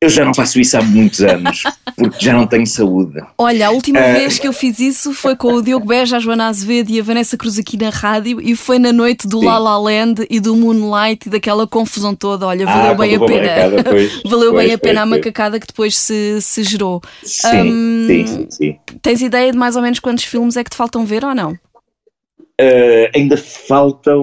Eu 0.00 0.10
já 0.10 0.22
não 0.22 0.34
faço 0.34 0.60
isso 0.60 0.76
há 0.76 0.82
muitos 0.82 1.22
anos, 1.22 1.62
porque 1.96 2.22
já 2.22 2.34
não 2.34 2.46
tenho 2.46 2.66
saúde. 2.66 3.22
Olha, 3.38 3.68
a 3.68 3.70
última 3.70 4.00
uh... 4.00 4.12
vez 4.12 4.38
que 4.38 4.46
eu 4.46 4.52
fiz 4.52 4.78
isso 4.78 5.14
foi 5.14 5.34
com 5.34 5.54
o 5.54 5.62
Diogo 5.62 5.86
Beja, 5.86 6.18
a 6.18 6.20
Joana 6.20 6.48
Azevedo 6.48 6.90
e 6.90 7.00
a 7.00 7.02
Vanessa 7.02 7.38
Cruz 7.38 7.58
aqui 7.58 7.78
na 7.78 7.88
rádio 7.88 8.38
e 8.38 8.54
foi 8.54 8.78
na 8.78 8.92
noite 8.92 9.26
do 9.26 9.40
Sim. 9.40 9.46
La 9.46 9.58
La 9.58 9.78
Land 9.78 10.26
e 10.28 10.40
do 10.40 10.54
Moonlight 10.54 11.26
e 11.26 11.30
daquela 11.30 11.66
confusão 11.66 12.14
toda. 12.14 12.46
Olha, 12.46 12.66
valeu 12.66 12.90
ah, 12.90 12.94
bem 12.94 13.14
a 13.14 13.20
pena. 13.20 13.82
Pois, 13.82 14.22
valeu 14.28 14.52
pois, 14.52 14.66
bem 14.66 14.74
a 14.74 14.78
pena 14.78 15.00
pois, 15.00 15.12
a 15.12 15.16
macacada 15.16 15.58
que 15.58 15.66
depois 15.66 15.96
se, 15.96 16.38
se 16.42 16.64
gerou. 16.64 17.00
Sim, 17.22 17.72
um, 17.72 18.06
sim, 18.06 18.26
sim, 18.26 18.46
sim. 18.50 18.78
Tens 19.00 19.22
ideia 19.22 19.52
de 19.52 19.56
mais 19.56 19.74
ou 19.74 19.80
menos 19.80 20.00
quantos 20.00 20.24
filmes 20.24 20.56
é 20.58 20.64
que 20.64 20.70
te 20.70 20.76
faltam 20.76 21.06
ver 21.06 21.24
ou 21.24 21.34
não? 21.34 21.58
Uh, 22.60 23.10
ainda 23.14 23.36
faltam 23.36 24.22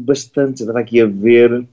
bastantes, 0.00 0.60
estava 0.60 0.80
aqui 0.80 1.00
a 1.00 1.06
ver. 1.06 1.66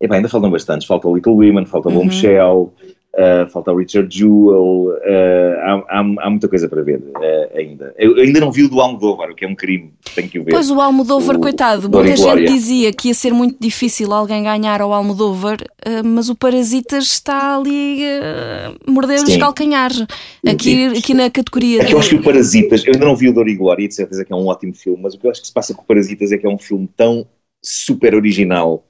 Epá, 0.00 0.16
ainda 0.16 0.28
faltam 0.28 0.50
bastantes. 0.50 0.86
Falta 0.86 1.08
Little 1.08 1.34
Women, 1.34 1.66
falta 1.66 1.88
o 1.88 1.92
uhum. 1.92 1.98
Bombshell, 2.00 2.72
Uh, 3.18 3.50
falta 3.50 3.72
o 3.72 3.76
Richard 3.76 4.16
Jewell, 4.16 4.94
uh, 4.94 5.58
há, 5.64 5.84
há, 5.88 6.00
há, 6.20 6.30
muita 6.30 6.46
coisa 6.46 6.68
para 6.68 6.82
ver 6.82 7.00
uh, 7.00 7.58
ainda. 7.58 7.92
Eu 7.98 8.14
ainda 8.14 8.38
não 8.38 8.52
vi 8.52 8.62
o 8.62 8.68
do 8.68 8.80
Almodóvar, 8.80 9.32
o 9.32 9.34
que 9.34 9.44
é 9.44 9.48
um 9.48 9.56
crime, 9.56 9.90
tenho 10.14 10.28
que 10.28 10.38
o 10.38 10.44
ver. 10.44 10.52
Pois 10.52 10.70
o 10.70 10.80
Almodóvar, 10.80 11.34
o, 11.34 11.40
coitado, 11.40 11.90
muita 11.90 12.16
gente 12.16 12.44
dizia 12.44 12.92
que 12.92 13.08
ia 13.08 13.14
ser 13.14 13.32
muito 13.32 13.56
difícil 13.58 14.12
alguém 14.12 14.44
ganhar 14.44 14.80
ao 14.80 14.92
Almodóvar, 14.92 15.58
mas 16.04 16.28
o 16.28 16.36
Parasitas 16.36 17.06
está 17.06 17.56
ali 17.56 18.04
a 18.04 18.72
morder 18.88 19.20
os 19.20 19.36
calcanhares, 19.36 20.06
aqui, 20.46 20.86
aqui 20.96 21.12
na 21.12 21.28
categoria. 21.28 21.82
É 21.82 21.86
que 21.86 21.94
eu 21.94 21.98
acho 21.98 22.10
que 22.10 22.16
o 22.16 22.22
Parasitas, 22.22 22.86
eu 22.86 22.92
ainda 22.92 23.04
não 23.04 23.16
vi 23.16 23.28
o 23.28 23.34
Dor 23.34 23.48
e 23.48 23.56
Glória 23.56 23.82
e 23.84 23.88
de 23.88 23.96
certeza 23.96 24.24
que 24.24 24.32
é 24.32 24.36
um 24.36 24.46
ótimo 24.46 24.74
filme, 24.74 25.02
mas 25.02 25.14
o 25.14 25.18
que 25.18 25.26
eu 25.26 25.30
acho 25.32 25.40
que 25.40 25.48
se 25.48 25.52
passa 25.52 25.74
com 25.74 25.82
o 25.82 25.84
Parasitas 25.84 26.30
é 26.30 26.38
que 26.38 26.46
é 26.46 26.48
um 26.48 26.58
filme 26.58 26.88
tão 26.96 27.26
super 27.60 28.14
original 28.14 28.84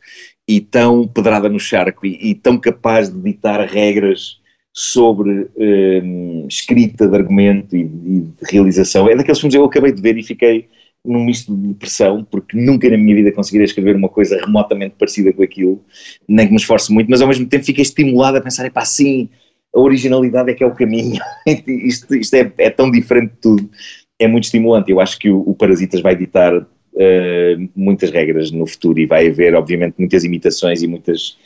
e 0.49 0.63
tão 0.63 1.07
pedrada 1.07 1.49
no 1.49 1.61
charco 1.61 2.07
e, 2.07 2.31
e 2.31 2.35
tão 2.35 2.57
capaz 2.59 3.11
de 3.11 3.21
ditar 3.21 3.61
regras 3.69 4.39
sobre 4.73 5.49
um, 5.57 6.47
escrita 6.49 7.07
de 7.07 7.15
argumento 7.15 7.77
e, 7.77 7.81
e, 7.83 8.21
de 8.21 8.51
realização. 8.51 9.09
É 9.09 9.15
daqueles 9.15 9.39
filmes 9.39 9.55
que 9.55 9.61
eu 9.61 9.65
acabei 9.65 9.93
de 9.93 10.01
ver 10.01 10.17
e 10.17 10.23
fiquei 10.23 10.69
num 11.05 11.25
misto 11.25 11.55
de 11.55 11.69
depressão, 11.69 12.25
porque 12.25 12.57
nunca 12.57 12.89
na 12.89 12.97
minha 12.97 13.15
vida 13.15 13.33
conseguiria 13.33 13.65
escrever 13.65 13.95
uma 13.97 14.09
coisa 14.09 14.39
remotamente 14.39 14.95
parecida 14.99 15.33
com 15.33 15.43
aquilo, 15.43 15.83
nem 16.29 16.47
que 16.47 16.53
me 16.53 16.59
esforce 16.59 16.93
muito, 16.93 17.09
mas 17.09 17.21
ao 17.21 17.29
mesmo 17.29 17.47
tempo 17.47 17.65
fiquei 17.65 17.83
estimulado 17.83 18.37
a 18.37 18.41
pensar, 18.41 18.67
é 18.67 18.71
pá, 18.71 18.85
sim, 18.85 19.29
a 19.75 19.81
originalidade 19.81 20.51
é 20.51 20.55
que 20.55 20.63
é 20.63 20.67
o 20.67 20.75
caminho, 20.75 21.21
isto, 21.67 22.15
isto 22.15 22.35
é, 22.35 22.53
é, 22.59 22.71
tão 22.71 22.91
diferente 22.91 23.31
de 23.31 23.37
tudo, 23.37 23.71
é 24.19 24.27
muito 24.27 24.45
estimulante. 24.45 24.91
Eu 24.91 25.01
acho 25.01 25.19
que 25.19 25.31
o, 25.31 25.41
o 25.41 25.55
Parasitas 25.55 26.01
vai 26.01 26.17
ditar 26.17 26.67
uh, 26.99 27.69
muitas 27.75 28.11
regras 28.11 28.51
no 28.51 28.67
futuro 28.67 28.99
e 28.99 29.07
vai 29.07 29.29
haver, 29.29 29.55
obviamente, 29.55 29.95
muitas 29.99 30.25
imitações 30.25 30.83
e 30.83 30.87
muitas 30.87 31.37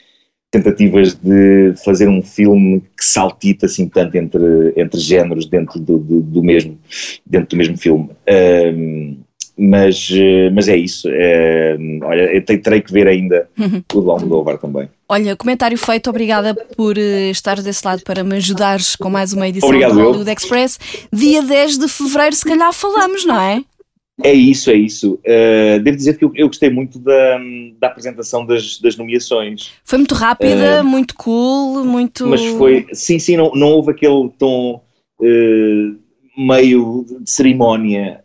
tentativas 0.51 1.15
de 1.15 1.73
fazer 1.83 2.09
um 2.09 2.23
filme 2.23 2.81
que 2.97 3.05
saltita 3.05 3.65
assim 3.65 3.89
tanto 3.89 4.17
entre, 4.17 4.75
entre 4.77 5.01
géneros 5.01 5.47
dentro 5.47 5.81
do, 5.81 5.99
do, 5.99 6.21
do 6.21 6.43
mesmo 6.43 6.79
dentro 7.25 7.49
do 7.49 7.57
mesmo 7.57 7.79
filme 7.79 8.11
uh, 8.11 9.17
mas, 9.57 10.11
mas 10.53 10.69
é 10.69 10.77
isso 10.77 11.09
uh, 11.09 12.05
olha, 12.05 12.35
eu 12.35 12.45
terei 12.45 12.83
que 12.83 12.93
ver 12.93 13.09
ainda 13.09 13.49
uhum. 13.59 13.83
o 13.95 14.01
do 14.03 14.11
Almodóvar 14.11 14.59
também 14.59 14.91
Olha, 15.13 15.37
comentário 15.37 15.77
feito, 15.77 16.09
obrigada 16.09 16.55
por 16.75 16.97
uh, 16.97 17.31
estares 17.31 17.63
desse 17.63 17.87
lado 17.87 18.03
para 18.03 18.25
me 18.25 18.37
ajudares 18.37 18.97
com 18.97 19.11
mais 19.11 19.35
uma 19.35 19.47
edição 19.47 19.69
Obrigado, 19.69 19.93
do 19.93 20.01
Hollywood 20.01 20.31
Express. 20.31 20.79
Dia 21.13 21.43
10 21.43 21.77
de 21.77 21.87
Fevereiro, 21.87 22.35
se 22.35 22.43
calhar 22.43 22.73
falamos, 22.73 23.27
não 23.27 23.39
é? 23.39 23.63
É 24.25 24.33
isso, 24.33 24.71
é 24.71 24.75
isso. 24.75 25.15
Uh, 25.15 25.81
devo 25.83 25.97
dizer 25.97 26.17
que 26.17 26.25
eu, 26.25 26.33
eu, 26.35 26.47
gostei 26.47 26.71
muito 26.71 26.99
da, 26.99 27.39
da 27.79 27.87
apresentação 27.89 28.47
das, 28.47 28.79
das 28.79 28.97
nomeações. 28.97 29.73
Foi 29.85 29.99
muito 29.99 30.15
rápida, 30.15 30.83
uh, 30.83 30.85
muito 30.85 31.15
cool, 31.15 31.85
muito. 31.85 32.27
Mas 32.27 32.45
foi. 32.45 32.87
Sim, 32.93 33.19
sim, 33.19 33.37
não, 33.37 33.53
não 33.55 33.69
houve 33.69 33.91
aquele 33.91 34.31
tom 34.39 34.83
uh, 35.21 35.97
meio 36.37 37.05
de 37.21 37.31
cerimónia. 37.31 38.23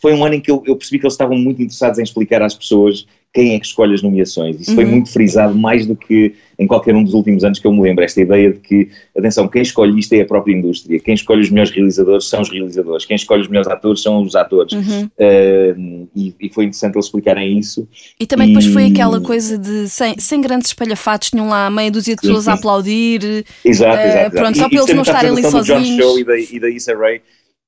foi 0.00 0.14
um 0.14 0.24
ano 0.24 0.34
em 0.34 0.40
que 0.40 0.50
eu, 0.50 0.62
eu, 0.66 0.76
percebi 0.76 0.98
que 0.98 1.06
eles 1.06 1.14
estavam 1.14 1.36
muito 1.36 1.60
interessados 1.62 1.98
em 1.98 2.02
explicar 2.02 2.42
às 2.42 2.54
pessoas 2.54 3.06
quem 3.36 3.54
é 3.54 3.60
que 3.60 3.66
escolhe 3.66 3.92
as 3.92 4.00
nomeações. 4.00 4.58
Isso 4.58 4.70
uhum. 4.70 4.76
foi 4.76 4.84
muito 4.86 5.12
frisado, 5.12 5.54
mais 5.54 5.84
do 5.84 5.94
que 5.94 6.34
em 6.58 6.66
qualquer 6.66 6.94
um 6.94 7.04
dos 7.04 7.12
últimos 7.12 7.44
anos 7.44 7.58
que 7.58 7.66
eu 7.66 7.70
me 7.70 7.82
lembro. 7.82 8.02
Esta 8.02 8.22
ideia 8.22 8.50
de 8.50 8.60
que, 8.60 8.88
atenção, 9.14 9.46
quem 9.46 9.60
escolhe 9.60 10.00
isto 10.00 10.14
é 10.14 10.22
a 10.22 10.24
própria 10.24 10.54
indústria, 10.54 10.98
quem 10.98 11.12
escolhe 11.12 11.42
os 11.42 11.50
melhores 11.50 11.70
realizadores 11.70 12.30
são 12.30 12.40
os 12.40 12.48
realizadores, 12.48 13.04
quem 13.04 13.14
escolhe 13.14 13.42
os 13.42 13.48
melhores 13.48 13.68
atores 13.68 14.00
são 14.00 14.22
os 14.22 14.34
atores. 14.34 14.72
Uhum. 14.72 15.04
Uh, 15.18 16.08
e, 16.16 16.34
e, 16.40 16.48
foi 16.48 16.64
interessante 16.64 16.94
eles 16.94 17.04
explicarem 17.04 17.58
isso. 17.58 17.86
E 18.18 18.26
também 18.26 18.46
e... 18.46 18.54
depois 18.54 18.72
foi 18.72 18.86
aquela 18.86 19.20
coisa 19.20 19.58
de 19.58 19.86
sem, 19.86 20.18
sem 20.18 20.40
grandes 20.40 20.68
espalhafatos, 20.68 21.28
tinham 21.28 21.46
lá 21.46 21.68
meia 21.68 21.90
dúzia 21.90 22.14
de 22.14 22.22
pessoas 22.22 22.44
sim, 22.44 22.50
sim. 22.50 22.50
a 22.50 22.54
aplaudir. 22.54 23.44
Exato, 23.62 23.98
uh, 23.98 24.06
exato. 24.06 24.30
Pronto, 24.30 24.56
e, 24.56 24.58
só 24.58 24.68
para 24.70 24.78
eles 24.78 24.94
não 24.94 25.02
estarem 25.02 25.30
ali 25.30 25.42
sozinhos. 25.42 25.66
Do 25.66 25.96
John 25.96 26.00
Show 26.00 26.18
e 26.18 26.24
da, 26.24 26.38
e 26.38 26.58
da 26.58 26.70
Issa 26.70 26.96
Rae. 26.96 27.20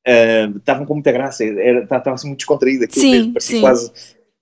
Uh, 0.09 0.57
estavam 0.57 0.87
com 0.87 0.95
muita 0.95 1.13
graça, 1.13 1.45
estava 1.45 2.15
assim 2.15 2.29
muito 2.29 2.39
descontraído 2.39 2.85
aquilo, 2.85 3.03
sim, 3.03 3.35
sim. 3.39 3.61
quase 3.61 3.93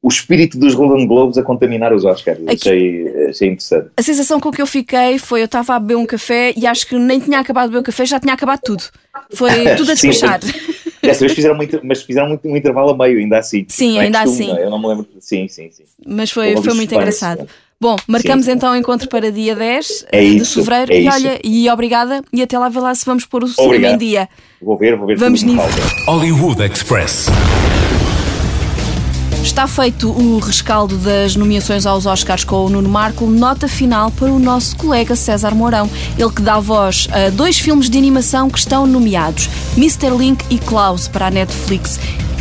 o 0.06 0.08
espírito 0.08 0.56
dos 0.56 0.72
Golden 0.72 1.04
Globes 1.04 1.36
a 1.36 1.42
contaminar 1.42 1.92
os 1.92 2.04
Oscars. 2.04 2.38
Aqui, 2.46 2.54
achei, 2.54 3.28
achei 3.28 3.48
interessante. 3.48 3.88
A 3.96 4.02
sensação 4.02 4.38
com 4.38 4.52
que 4.52 4.62
eu 4.62 4.66
fiquei 4.66 5.18
foi: 5.18 5.40
eu 5.40 5.46
estava 5.46 5.74
a 5.74 5.80
beber 5.80 5.96
um 5.96 6.06
café 6.06 6.54
e 6.56 6.64
acho 6.64 6.86
que 6.86 6.96
nem 6.96 7.18
tinha 7.18 7.40
acabado 7.40 7.64
de 7.64 7.70
beber 7.70 7.80
o 7.80 7.82
café, 7.82 8.06
já 8.06 8.20
tinha 8.20 8.32
acabado 8.32 8.60
tudo. 8.64 8.84
Foi 9.34 9.50
tudo 9.76 9.90
a 9.90 9.94
despachar. 9.94 10.38
Dessa 11.02 11.20
vez 11.20 11.32
fizeram, 11.32 11.56
muito, 11.56 11.80
mas 11.82 12.02
fizeram 12.02 12.28
muito, 12.28 12.46
um 12.48 12.56
intervalo 12.56 12.90
a 12.90 12.96
meio, 12.96 13.18
ainda 13.18 13.38
assim. 13.38 13.64
Sim, 13.68 13.98
ainda 13.98 14.22
costume, 14.22 14.52
assim. 14.52 14.60
Eu 14.60 14.70
não 14.70 14.78
me 14.78 14.86
lembro. 14.86 15.06
Sim, 15.18 15.48
sim, 15.48 15.70
sim. 15.72 15.82
Mas 16.06 16.30
foi, 16.30 16.56
foi 16.56 16.74
muito 16.74 16.94
engraçado. 16.94 17.48
Bom, 17.80 17.96
marcamos 18.06 18.46
Sim. 18.46 18.52
então 18.52 18.72
o 18.72 18.76
encontro 18.76 19.08
para 19.08 19.30
dia 19.30 19.54
10 19.54 20.06
é 20.10 20.20
de 20.20 20.36
isso, 20.36 20.64
fevereiro 20.64 20.92
é 20.92 21.00
e 21.00 21.08
olha, 21.08 21.32
isso. 21.34 21.40
e 21.44 21.68
obrigada 21.68 22.22
e 22.32 22.40
até 22.40 22.58
lá 22.58 22.70
ver 22.70 22.80
lá 22.80 22.94
se 22.94 23.04
vamos 23.04 23.26
pôr 23.26 23.44
o 23.44 23.48
cinema 23.48 23.88
em 23.88 23.98
dia. 23.98 24.28
Vou 24.62 24.78
ver, 24.78 24.96
vou 24.96 25.06
ver. 25.06 25.18
Vamos 25.18 25.42
nisso. 25.42 25.60
Hollywood 26.06 26.62
Express. 26.62 27.26
Está 29.46 29.68
feito 29.68 30.10
o 30.10 30.40
rescaldo 30.40 30.98
das 30.98 31.36
nomeações 31.36 31.86
aos 31.86 32.04
Oscars 32.04 32.42
com 32.42 32.66
o 32.66 32.68
Nuno 32.68 32.88
Marco. 32.88 33.26
Nota 33.26 33.68
final 33.68 34.10
para 34.10 34.30
o 34.30 34.40
nosso 34.40 34.76
colega 34.76 35.14
César 35.14 35.54
Mourão, 35.54 35.88
ele 36.18 36.30
que 36.30 36.42
dá 36.42 36.58
voz 36.58 37.06
a 37.12 37.30
dois 37.30 37.56
filmes 37.56 37.88
de 37.88 37.96
animação 37.96 38.50
que 38.50 38.58
estão 38.58 38.88
nomeados: 38.88 39.48
Mr. 39.76 40.10
Link 40.18 40.44
e 40.50 40.58
Klaus 40.58 41.06
para 41.06 41.28
a 41.28 41.30
Netflix. 41.30 41.98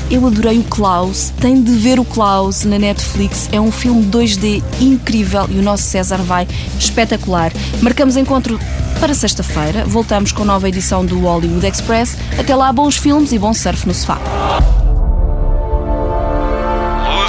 Eu 0.10 0.26
adorei 0.26 0.58
o 0.58 0.64
Klaus, 0.64 1.32
tem 1.40 1.62
de 1.62 1.72
ver 1.74 2.00
o 2.00 2.04
Klaus 2.04 2.66
na 2.66 2.80
Netflix. 2.80 3.48
É 3.52 3.62
um 3.62 3.72
filme 3.72 4.04
2D 4.08 4.64
incrível 4.82 5.48
e 5.50 5.60
o 5.60 5.62
nosso 5.62 5.84
César 5.84 6.18
vai 6.18 6.48
espetacular. 6.80 7.54
Marcamos 7.84 8.18
encontro 8.18 8.60
para 9.00 9.14
sexta-feira. 9.14 9.86
Voltamos 9.86 10.32
com 10.32 10.44
nova 10.44 10.68
edição 10.68 11.06
do 11.06 11.20
Hollywood 11.20 11.68
Express. 11.68 12.18
Até 12.38 12.56
lá, 12.56 12.74
bons 12.74 12.98
filmes 12.98 13.32
e 13.32 13.38
bom 13.38 13.54
surf 13.54 13.88
no 13.88 13.94
sofá. 13.94 14.20